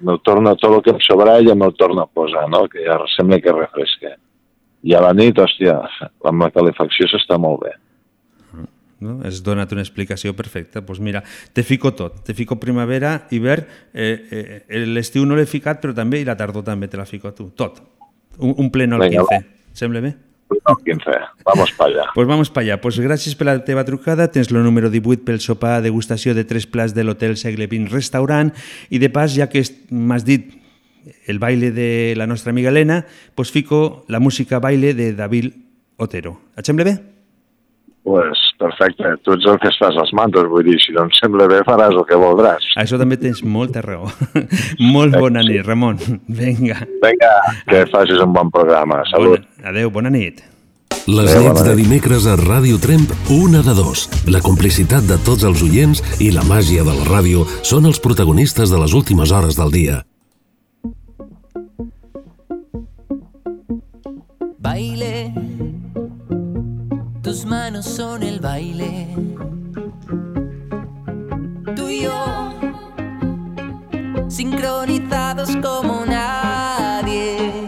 me'l 0.00 0.20
torno, 0.22 0.54
tot 0.56 0.74
el 0.74 0.82
que 0.82 0.90
em 0.90 1.00
sobra 1.00 1.42
ja 1.42 1.54
me'l 1.54 1.74
torno 1.74 2.02
a 2.02 2.06
posar, 2.06 2.48
no? 2.48 2.68
Que 2.68 2.84
ja 2.84 2.98
sembla 3.16 3.40
que 3.40 3.52
refresca. 3.52 4.16
I 4.86 4.94
a 4.94 5.02
la 5.02 5.12
nit, 5.16 5.38
hòstia, 5.38 5.80
amb 6.28 6.44
la 6.44 6.50
calefacció 6.54 7.08
s'està 7.10 7.38
molt 7.40 7.64
bé. 7.66 7.74
No? 8.98 9.20
Has 9.22 9.42
donat 9.46 9.70
una 9.74 9.82
explicació 9.84 10.34
perfecta. 10.34 10.80
Doncs 10.80 10.86
pues 10.88 11.00
mira, 11.00 11.22
te 11.54 11.62
fico 11.62 11.92
tot. 11.94 12.22
Te 12.26 12.34
fico 12.34 12.58
primavera, 12.58 13.28
hivern, 13.30 13.66
eh, 13.94 14.64
eh, 14.66 14.86
l'estiu 14.86 15.26
no 15.26 15.38
l'he 15.38 15.46
ficat, 15.46 15.82
però 15.82 15.94
també, 15.94 16.22
i 16.22 16.26
la 16.26 16.36
tardor 16.38 16.66
també 16.66 16.90
te 16.90 16.98
la 16.98 17.06
fico 17.06 17.32
tu. 17.34 17.50
Tot. 17.54 17.78
Un, 18.38 18.56
un 18.58 18.72
pleno 18.74 18.98
al 18.98 19.06
Vinga, 19.06 19.22
15. 19.30 19.46
Sembla 19.78 20.02
bé? 20.02 20.16
No, 20.66 20.76
15. 20.76 21.10
Vamos 21.44 21.72
para 21.72 21.90
allá. 21.90 22.04
Pues 22.14 22.26
vamos 22.26 22.50
para 22.50 22.64
allá. 22.64 22.80
Pues 22.80 22.98
gràcies 22.98 23.36
per 23.36 23.46
la 23.46 23.58
teva 23.64 23.84
trucada. 23.84 24.30
Tens 24.32 24.50
el 24.50 24.62
número 24.64 24.90
18 24.90 25.24
pel 25.24 25.40
sopar 25.40 25.78
degustació 25.84 26.34
de 26.34 26.44
tres 26.44 26.66
plats 26.66 26.94
de 26.94 27.04
l'Hotel 27.04 27.36
Segle 27.36 27.68
XX 27.70 27.92
Restaurant 27.92 28.50
i 28.90 28.98
de 28.98 29.10
pas, 29.12 29.30
ja 29.30 29.46
que 29.46 29.62
m'has 29.90 30.26
dit 30.26 30.57
el 31.26 31.38
baile 31.38 31.70
de 31.72 32.14
la 32.16 32.26
nostra 32.26 32.50
amiga 32.50 32.70
Helena, 32.70 33.06
pues 33.34 33.50
fico 33.50 34.04
la 34.08 34.20
música 34.20 34.58
baile 34.58 34.94
de 34.94 35.14
David 35.14 35.52
Otero. 35.96 36.40
Et 36.56 36.64
sembla 36.64 36.84
bé? 36.84 36.98
Pues 38.02 38.38
perfecte. 38.58 39.04
Tu 39.22 39.34
ets 39.36 39.46
el 39.50 39.58
que 39.60 39.68
es 39.68 39.78
fas 39.80 39.96
els 40.00 40.12
mantos, 40.16 40.46
vull 40.48 40.64
dir, 40.64 40.78
si 40.80 40.94
no 40.96 41.04
em 41.06 41.10
sembla 41.18 41.48
bé 41.50 41.62
faràs 41.66 41.96
el 41.96 42.06
que 42.08 42.18
voldràs. 42.18 42.70
Això 42.80 43.00
també 43.00 43.18
tens 43.20 43.42
molta 43.44 43.82
raó. 43.84 44.08
Molt 44.96 45.18
bona 45.18 45.44
nit, 45.44 45.64
Ramon. 45.66 45.98
Vinga. 46.40 46.80
Vinga, 47.04 47.32
que 47.68 47.82
facis 47.92 48.22
un 48.24 48.32
bon 48.32 48.52
programa. 48.54 49.02
Salut. 49.12 49.42
Bona, 49.42 49.68
adeu, 49.72 49.92
bona 49.92 50.14
nit. 50.14 50.40
Les 51.08 51.30
Adéu, 51.32 51.46
nits 51.48 51.64
de 51.64 51.74
dimecres 51.76 52.26
a 52.28 52.34
Ràdio 52.36 52.76
Tremp, 52.80 53.08
una 53.32 53.62
de 53.64 53.72
dos. 53.76 54.08
La 54.28 54.42
complicitat 54.44 55.06
de 55.08 55.16
tots 55.24 55.46
els 55.48 55.62
oients 55.64 56.02
i 56.20 56.28
la 56.34 56.44
màgia 56.44 56.84
de 56.84 56.92
la 56.92 57.06
ràdio 57.08 57.46
són 57.64 57.88
els 57.88 58.00
protagonistes 58.00 58.68
de 58.68 58.80
les 58.80 58.92
últimes 58.92 59.32
hores 59.32 59.56
del 59.56 59.72
dia. 59.72 60.02
Tus 67.20 67.44
manos 67.44 67.84
son 67.84 68.22
el 68.22 68.38
baile. 68.38 69.08
Tú 71.74 71.88
y 71.88 72.02
yo, 72.02 72.52
sincronizados 74.28 75.56
como 75.56 76.06
nadie. 76.06 77.67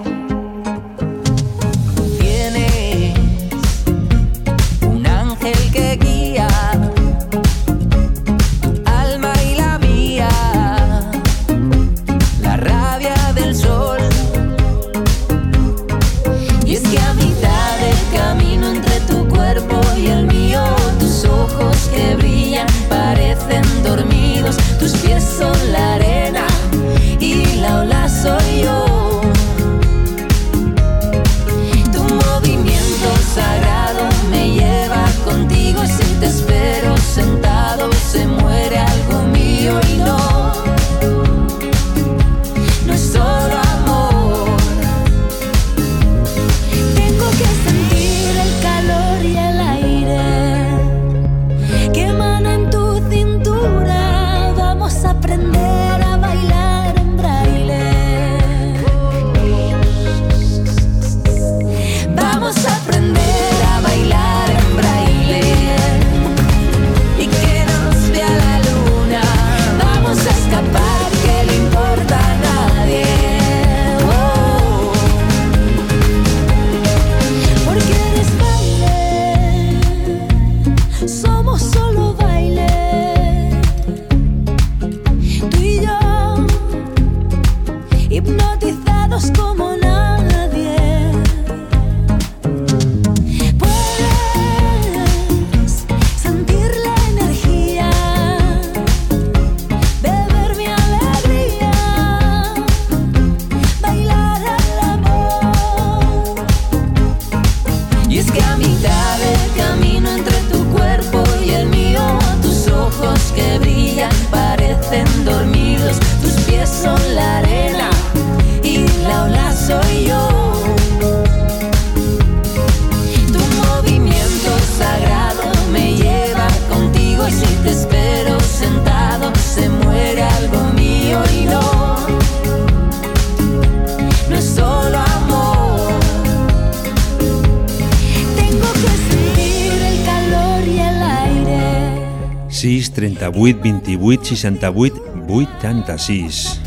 6 142.61 142.93
38 142.93 143.59
28 143.63 144.25
68 144.37 145.03
86 145.27 146.61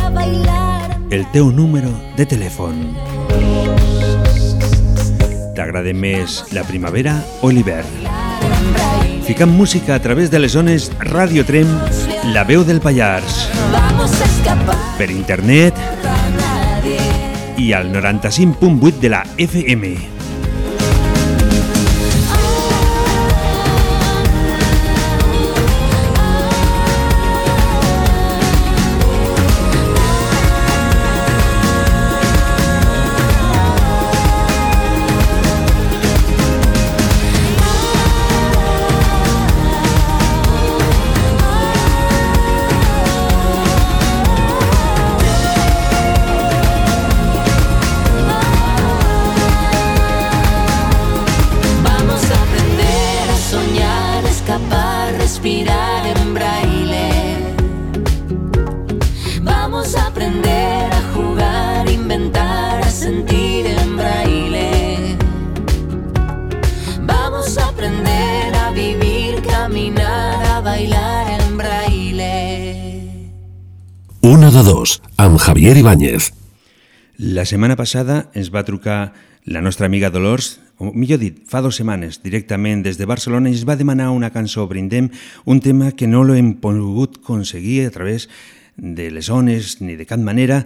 a 0.00 0.08
bailar. 0.08 0.98
el 1.10 1.26
teu 1.32 1.50
número 1.52 1.90
de 2.16 2.24
telèfon. 2.24 2.78
T'agrada 5.52 5.92
més 5.92 6.38
la 6.56 6.64
primavera 6.64 7.18
o 7.44 7.50
l'hivern? 7.52 8.08
Ficant 9.26 9.52
música 9.52 9.98
a 9.98 10.00
través 10.00 10.32
de 10.32 10.40
les 10.40 10.56
zones 10.56 10.88
Radio 11.12 11.44
Trem, 11.44 11.68
la 12.32 12.46
veu 12.48 12.64
del 12.64 12.80
Pallars, 12.80 13.44
per 14.96 15.10
internet 15.12 15.76
i 17.60 17.74
al 17.76 17.92
95.8 17.92 18.96
de 19.04 19.12
la 19.12 19.26
FM. 19.36 20.21
Ibáñez. 75.82 76.32
La 77.18 77.42
setmana 77.42 77.74
passada 77.74 78.30
ens 78.38 78.52
va 78.54 78.62
trucar 78.62 79.14
la 79.42 79.58
nostra 79.60 79.88
amiga 79.90 80.12
Dolors, 80.14 80.60
o 80.78 80.92
millor 80.94 81.18
dit, 81.18 81.40
fa 81.50 81.58
dues 81.58 81.80
setmanes, 81.80 82.20
directament 82.22 82.84
des 82.86 83.00
de 83.00 83.08
Barcelona, 83.10 83.50
i 83.50 83.56
ens 83.56 83.64
va 83.66 83.74
demanar 83.74 84.12
una 84.14 84.30
cançó 84.30 84.68
Brindem, 84.70 85.08
un 85.42 85.58
tema 85.58 85.90
que 85.90 86.06
no 86.06 86.22
l'hem 86.22 86.52
pogut 86.62 87.18
aconseguir 87.18 87.88
a 87.88 87.90
través 87.90 88.28
de 88.76 89.08
les 89.10 89.26
zones 89.26 89.80
ni 89.82 89.98
de 89.98 90.06
cap 90.06 90.22
manera, 90.22 90.60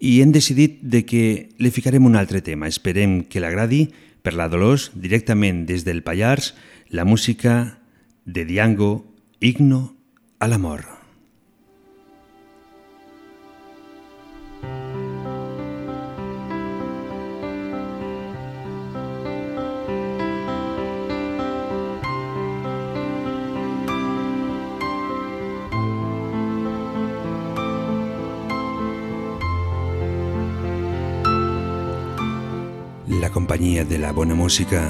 i 0.00 0.22
hem 0.24 0.32
decidit 0.32 0.80
de 0.80 1.04
que 1.04 1.52
li 1.60 1.74
ficarem 1.74 2.08
un 2.08 2.16
altre 2.16 2.40
tema. 2.40 2.64
Esperem 2.64 3.26
que 3.28 3.44
l'agradi 3.44 3.90
per 4.24 4.32
la 4.32 4.48
Dolors, 4.48 4.88
directament 4.96 5.66
des 5.68 5.84
del 5.84 6.00
Pallars, 6.00 6.54
la 6.88 7.04
música 7.04 7.76
de 8.24 8.48
Diango, 8.48 9.04
Igno 9.36 9.84
a 10.40 10.48
l'amor. 10.48 10.91
La 33.32 33.34
companyia 33.34 33.82
de 33.82 33.96
la 33.96 34.12
bona 34.12 34.34
música. 34.34 34.82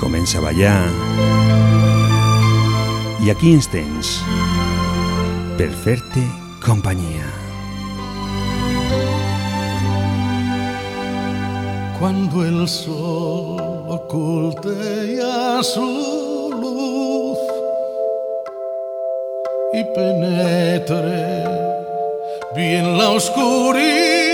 Comença 0.00 0.38
a 0.38 0.40
ballar. 0.40 0.88
I 3.20 3.28
aquí 3.28 3.52
ens 3.52 3.68
tens 3.68 4.14
per 5.58 5.68
fer-te 5.84 6.24
companyia. 6.64 7.28
Cuando 12.00 12.46
el 12.46 12.64
sol 12.64 13.60
oculte 13.92 15.18
ya 15.20 15.60
su 15.60 15.84
luz 16.64 17.44
y 19.74 19.84
penetre 19.92 21.47
bien 22.58 22.98
la 22.98 23.10
oscuridad 23.10 24.27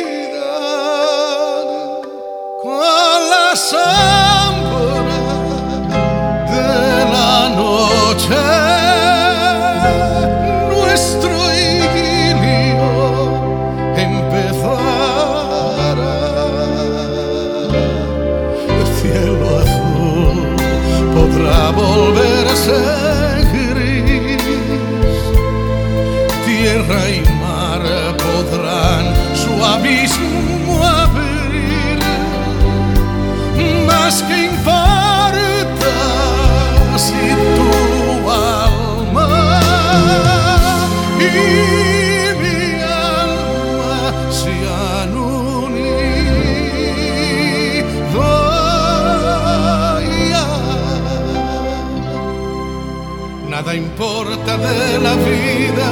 de 54.73 54.99
la 54.99 55.15
vida 55.15 55.89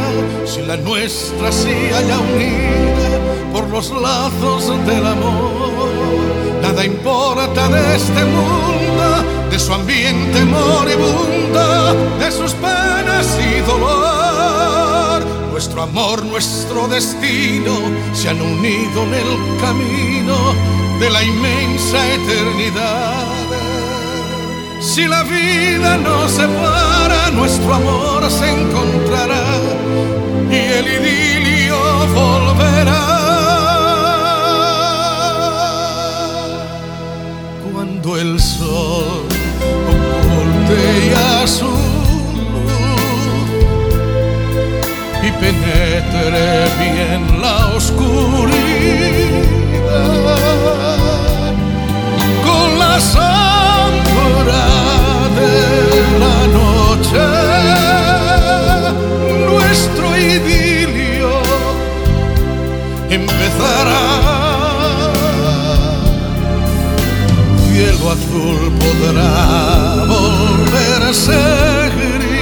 si 0.46 0.62
la 0.62 0.76
nuestra 0.76 1.52
se 1.52 1.90
halla 1.92 2.18
unida 2.18 3.52
por 3.52 3.68
los 3.68 3.90
lazos 3.90 4.68
del 4.86 5.06
amor. 5.06 5.90
Nada 6.62 6.84
importa 6.84 7.68
de 7.68 7.96
este 7.96 8.24
mundo, 8.24 9.50
de 9.50 9.58
su 9.58 9.72
ambiente 9.74 10.44
moribundo, 10.44 11.94
de 12.18 12.30
sus 12.30 12.52
penas 12.54 13.38
y 13.38 13.60
dolor. 13.60 15.22
Nuestro 15.50 15.82
amor, 15.82 16.24
nuestro 16.24 16.88
destino 16.88 17.74
se 18.14 18.30
han 18.30 18.40
unido 18.40 19.02
en 19.04 19.14
el 19.14 19.60
camino 19.60 20.36
de 20.98 21.10
la 21.10 21.22
inmensa 21.22 21.98
eternidad. 22.14 23.71
Si 24.82 25.06
la 25.06 25.22
vida 25.22 25.96
nos 25.96 26.32
separa, 26.32 27.30
nuestro 27.30 27.74
amor 27.74 28.28
se 28.28 28.50
encontrará 28.50 29.44
y 30.50 30.56
el 30.56 30.86
idilio 30.98 31.78
volverá. 32.12 33.04
Cuando 37.72 38.16
el 38.16 38.40
sol 38.40 39.28
oculte 39.88 41.10
ya 41.14 41.46
su 41.46 41.66
luz 41.66 42.82
y 45.22 45.30
penetre 45.30 46.64
bien 46.80 47.40
la 47.40 47.68
oscuridad 47.68 49.12
con 52.44 52.78
la 52.80 53.00
sombra 53.00 54.71
de 55.38 55.50
la 56.22 56.38
noche 56.58 57.26
nuestro 59.50 60.06
idilio 60.16 61.32
empezará. 63.10 64.04
Cielo 67.64 68.06
azul 68.16 68.60
podrá 68.82 69.34
volverse 70.06 71.40
gris 71.96 72.32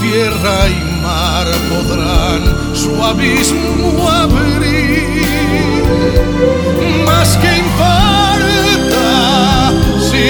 tierra 0.00 0.58
y 0.68 0.70
mar 1.02 1.46
podrán 1.70 2.42
su 2.74 2.92
abismo 3.04 4.08
abrir. 4.08 5.24
Más 7.06 7.36
que 7.38 7.50
importa 7.64 9.08
si 10.08 10.26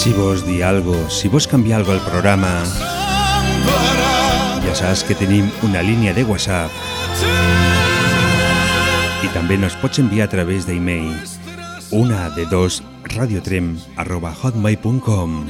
Si 0.00 0.14
vos 0.14 0.46
di 0.46 0.62
algo, 0.62 1.10
si 1.10 1.28
vos 1.28 1.46
canvia 1.46 1.76
algo 1.76 1.92
al 1.92 2.00
programa, 2.00 2.64
ja 4.70 4.76
saps 4.78 5.00
que 5.02 5.16
tenim 5.18 5.48
una 5.66 5.80
línia 5.82 6.12
de 6.14 6.22
WhatsApp. 6.22 6.70
I 9.26 9.30
també 9.34 9.58
nos 9.58 9.74
pots 9.82 9.98
enviar 9.98 10.28
a 10.28 10.30
través 10.30 10.68
d'e-mail 10.68 11.10
una 11.90 12.28
de 12.36 12.46
dos 12.46 12.78
radiotrem 13.16 13.74
arroba 13.98 14.30
hotmail.com 14.30 15.40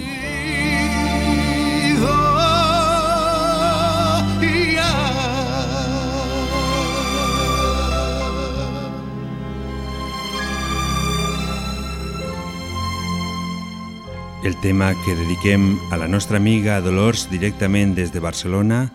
El 14.42 14.58
tema 14.62 14.94
que 15.04 15.14
dediquem 15.14 15.76
a 15.92 15.98
la 16.00 16.08
nostra 16.08 16.38
amiga 16.40 16.78
Dolors 16.80 17.26
directament 17.28 17.92
des 17.92 18.08
de 18.08 18.22
Barcelona 18.24 18.86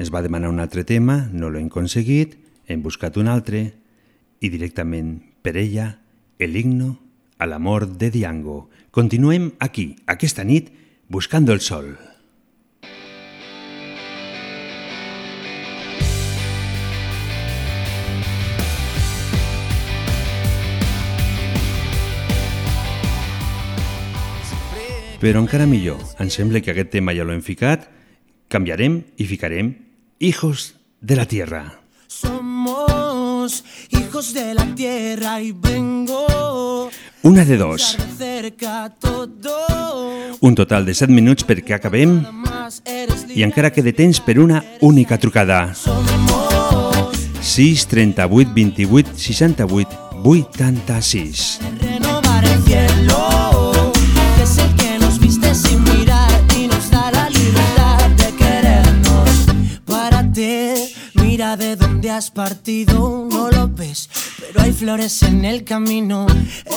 ens 0.00 0.08
va 0.08 0.22
demanar 0.24 0.48
un 0.48 0.62
altre 0.64 0.80
tema, 0.88 1.28
no 1.28 1.50
l'hem 1.52 1.68
aconseguit, 1.68 2.38
hem 2.64 2.80
buscat 2.80 3.18
un 3.20 3.28
altre 3.28 3.60
i 4.40 4.48
directament 4.48 5.18
per 5.44 5.58
ella 5.60 5.90
el 6.40 6.56
himno 6.56 6.94
a 7.36 7.44
l'amor 7.44 7.84
de 8.00 8.08
Diango. 8.16 8.70
Continuem 8.96 9.52
aquí, 9.60 9.90
aquesta 10.08 10.40
nit, 10.40 10.72
buscando 11.12 11.52
el 11.52 11.60
sol. 11.60 12.13
Però 25.24 25.40
encara 25.40 25.64
millor, 25.64 25.96
em 26.20 26.28
sembla 26.28 26.60
que 26.60 26.68
aquest 26.74 26.90
tema 26.92 27.14
ja 27.16 27.24
l'hem 27.24 27.40
ficat, 27.40 27.86
canviarem 28.52 28.98
i 29.16 29.24
ficarem 29.24 29.70
Hijos 30.20 30.74
de 31.00 31.16
la 31.16 31.24
Tierra. 31.24 31.62
Somos 32.06 33.64
hijos 33.88 34.34
de 34.34 34.52
la 34.52 34.66
tierra 34.74 35.40
y 35.40 35.52
vengo 35.52 36.90
Una 37.22 37.44
de 37.46 37.56
dos. 37.56 37.96
Un 40.40 40.54
total 40.54 40.84
de 40.84 40.92
7 40.92 41.08
minuts 41.10 41.48
perquè 41.48 41.78
acabem 41.78 42.20
i 43.32 43.46
encara 43.48 43.72
queda 43.72 43.96
temps 43.96 44.20
per 44.20 44.36
una 44.44 44.60
única 44.84 45.16
trucada. 45.16 45.72
6 47.40 47.86
38 47.88 48.52
28 48.52 49.16
68 49.16 50.20
86. 50.22 51.60
Renovar 51.80 52.44
el 52.44 52.62
cielo, 52.68 53.33
de 61.56 61.76
dónde 61.76 62.10
has 62.10 62.30
partido, 62.30 63.28
no 63.30 63.50
lo 63.50 63.68
ves, 63.68 64.08
pero 64.38 64.62
hay 64.62 64.72
flores 64.72 65.22
en 65.22 65.44
el 65.44 65.62
camino. 65.62 66.26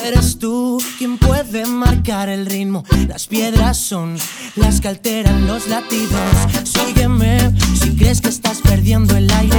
Eres 0.06 0.38
tú 0.38 0.82
quien 0.98 1.18
puede 1.18 1.66
marcar 1.66 2.30
el 2.30 2.46
ritmo. 2.46 2.84
Las 3.08 3.28
piedras 3.28 3.78
son 3.78 4.18
las 4.56 4.80
que 4.80 4.90
alteran 4.90 5.48
los 5.48 5.68
latidos. 5.68 6.22
Sígueme 6.64 7.56
si 7.80 7.96
crees 7.96 8.22
que 8.22 8.30
estás 8.30 8.60
perdiendo 8.60 9.16
el 9.16 9.32
aire. 9.32 9.58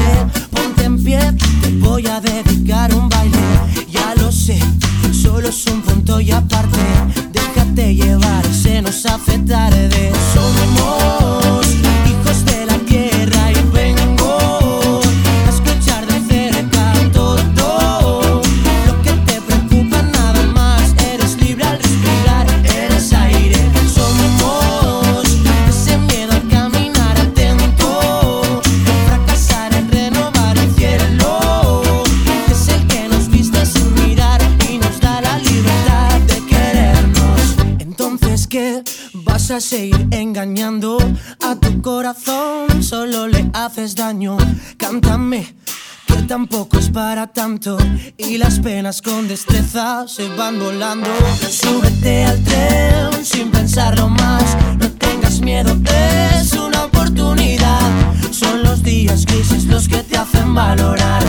Ponte 0.51 0.85
en 0.85 1.03
pie, 1.03 1.21
te 1.63 1.71
voy 1.79 2.07
a 2.07 2.21
dedicar 2.21 2.95
un 2.95 3.09
baile. 3.09 3.39
Ya 3.91 4.15
lo 4.17 4.31
sé, 4.31 4.61
solo 5.13 5.49
es 5.49 5.67
un 5.67 5.83
punto 5.83 6.21
y 6.21 6.31
aparte. 6.31 6.79
Déjate 7.33 7.95
llevar, 7.95 8.45
se 8.55 8.83
nos 8.83 9.05
hace 9.07 9.39
tarde. 9.41 10.13
Y 48.17 48.39
las 48.39 48.61
penas 48.61 49.03
con 49.03 49.27
destreza 49.27 50.07
se 50.07 50.29
van 50.37 50.61
volando. 50.61 51.09
Súbete 51.51 52.25
al 52.25 52.45
tren 52.45 53.25
sin 53.25 53.51
pensarlo 53.51 54.09
más, 54.09 54.57
no 54.79 54.89
tengas 54.93 55.41
miedo, 55.41 55.77
es 56.39 56.53
una 56.53 56.85
oportunidad. 56.85 57.81
Son 58.31 58.63
los 58.63 58.83
días 58.85 59.27
grises 59.27 59.65
los 59.65 59.89
que 59.89 60.05
te 60.05 60.17
hacen 60.17 60.55
valorar 60.55 61.28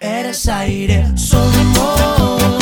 eres 0.00 0.48
aire. 0.48 1.06
Somos 1.16 2.61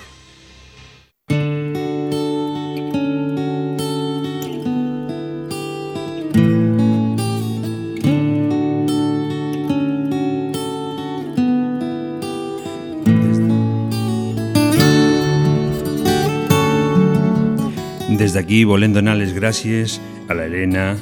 Des 18.51 18.57
d'aquí 18.57 18.67
volem 18.67 18.91
donar 18.91 19.13
les 19.15 19.31
gràcies 19.31 19.93
a 20.27 20.35
la 20.35 20.43
Helena, 20.43 20.97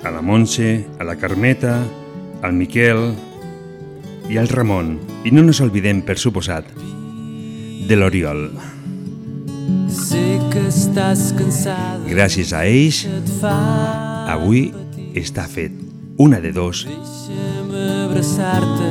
a 0.00 0.08
la 0.08 0.22
Montse, 0.24 0.86
a 0.96 1.04
la 1.04 1.18
Carmeta, 1.20 1.84
al 2.40 2.54
Miquel 2.56 3.12
i 4.32 4.38
al 4.40 4.48
Ramon. 4.48 4.94
I 5.28 5.30
no 5.30 5.42
nos 5.44 5.60
oblidem, 5.60 6.00
per 6.00 6.16
suposat, 6.16 6.64
de 7.84 7.98
l'Oriol. 8.00 8.48
Sé 9.92 10.40
que 10.48 10.62
estàs 10.70 11.34
cansada. 11.36 12.00
Gràcies 12.08 12.54
a 12.56 12.64
ells, 12.64 13.02
avui 14.32 14.72
està 15.12 15.44
fet 15.52 15.76
una 16.16 16.40
de 16.40 16.54
dos 16.56 16.86
abraçar-te 17.76 18.88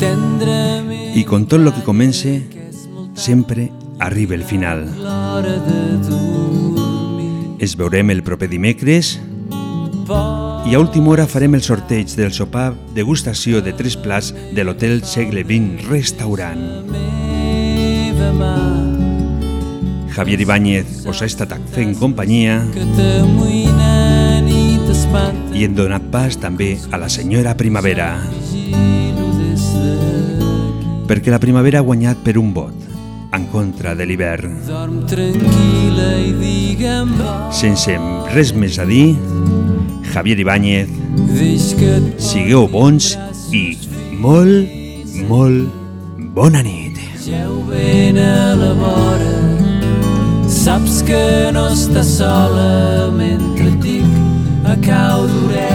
tendrament 0.00 1.20
i 1.20 1.26
con 1.28 1.44
tot 1.44 1.60
lo 1.60 1.76
que 1.76 1.84
comença 1.84 2.32
sempre 3.12 3.68
arriba 4.00 4.34
el 4.34 4.48
final. 4.48 4.88
l'hora 4.96 5.60
de 5.68 5.80
dormir. 6.08 6.51
Es 7.62 7.76
veurem 7.78 8.10
el 8.10 8.24
proper 8.26 8.48
dimecres. 8.50 9.20
I 10.66 10.74
a 10.74 10.80
última 10.80 11.12
hora 11.12 11.28
farem 11.30 11.54
el 11.54 11.62
sorteig 11.62 12.10
del 12.18 12.32
sopar 12.34 12.72
degustació 12.96 13.60
de 13.62 13.70
tres 13.78 13.94
plats 13.94 14.32
de 14.34 14.64
l'Hotel 14.66 15.04
Segle 15.06 15.44
XX 15.46 15.86
Restaurant. 15.86 16.58
Javier 20.10 20.42
Ibáñez 20.42 21.06
us 21.06 21.22
ha 21.22 21.30
estat 21.30 21.54
fent 21.70 21.94
companyia. 22.02 22.58
I 25.54 25.62
hem 25.62 25.78
donat 25.78 26.10
pas 26.10 26.34
també 26.42 26.74
a 26.90 26.98
la 26.98 27.06
senyora 27.06 27.54
Primavera. 27.54 28.16
Perquè 31.06 31.30
la 31.30 31.38
primavera 31.38 31.78
ha 31.78 31.86
guanyat 31.86 32.26
per 32.26 32.40
un 32.42 32.50
vot 32.56 32.81
en 33.32 33.46
contra 33.52 33.94
de 33.94 34.06
l'hivern. 34.08 34.58
Dorm 34.68 35.02
tranquil·la 35.10 36.10
i 36.20 36.32
digue'm 36.38 37.14
Sense 37.52 37.96
res 38.32 38.52
més 38.54 38.78
a 38.78 38.86
dir, 38.88 39.14
Javier 40.12 40.38
Ibáñez, 40.44 40.92
sigueu 42.20 42.68
bons 42.68 43.14
i 43.52 43.66
molt, 44.20 44.68
molt 45.28 45.68
bona 46.36 46.62
nit. 46.62 47.00
Geu 47.22 47.60
ben 47.68 48.16
a 48.18 48.54
la 48.58 48.72
vora 48.74 49.32
Saps 50.50 51.00
que 51.06 51.50
no 51.54 51.68
estàs 51.70 52.10
sola 52.18 53.08
mentre 53.14 53.70
dic 53.82 54.66
a 54.66 54.74
cau 54.82 55.24
d'orella 55.30 55.71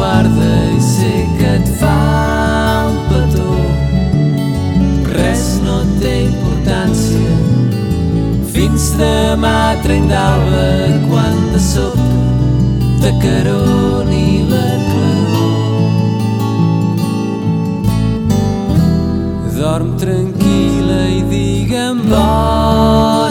guarda 0.00 0.52
i 0.72 0.80
sé 0.80 1.12
que 1.36 1.48
et 1.58 1.68
fa 1.80 1.96
un 2.88 2.96
petó. 3.10 3.52
Res 5.12 5.42
no 5.64 5.76
té 6.00 6.14
importància 6.24 7.34
fins 8.54 8.86
demà 9.00 9.58
trenc 9.84 10.08
d'alba 10.08 10.68
quan 11.10 11.36
de 11.52 11.60
sobte 11.66 13.02
t'acaroni 13.02 14.24
la 14.52 14.68
claror. 14.88 15.92
Dorm 19.60 19.90
tranquil·la 20.00 21.02
i 21.18 21.20
digue'm 21.34 21.98
bona 22.08 23.29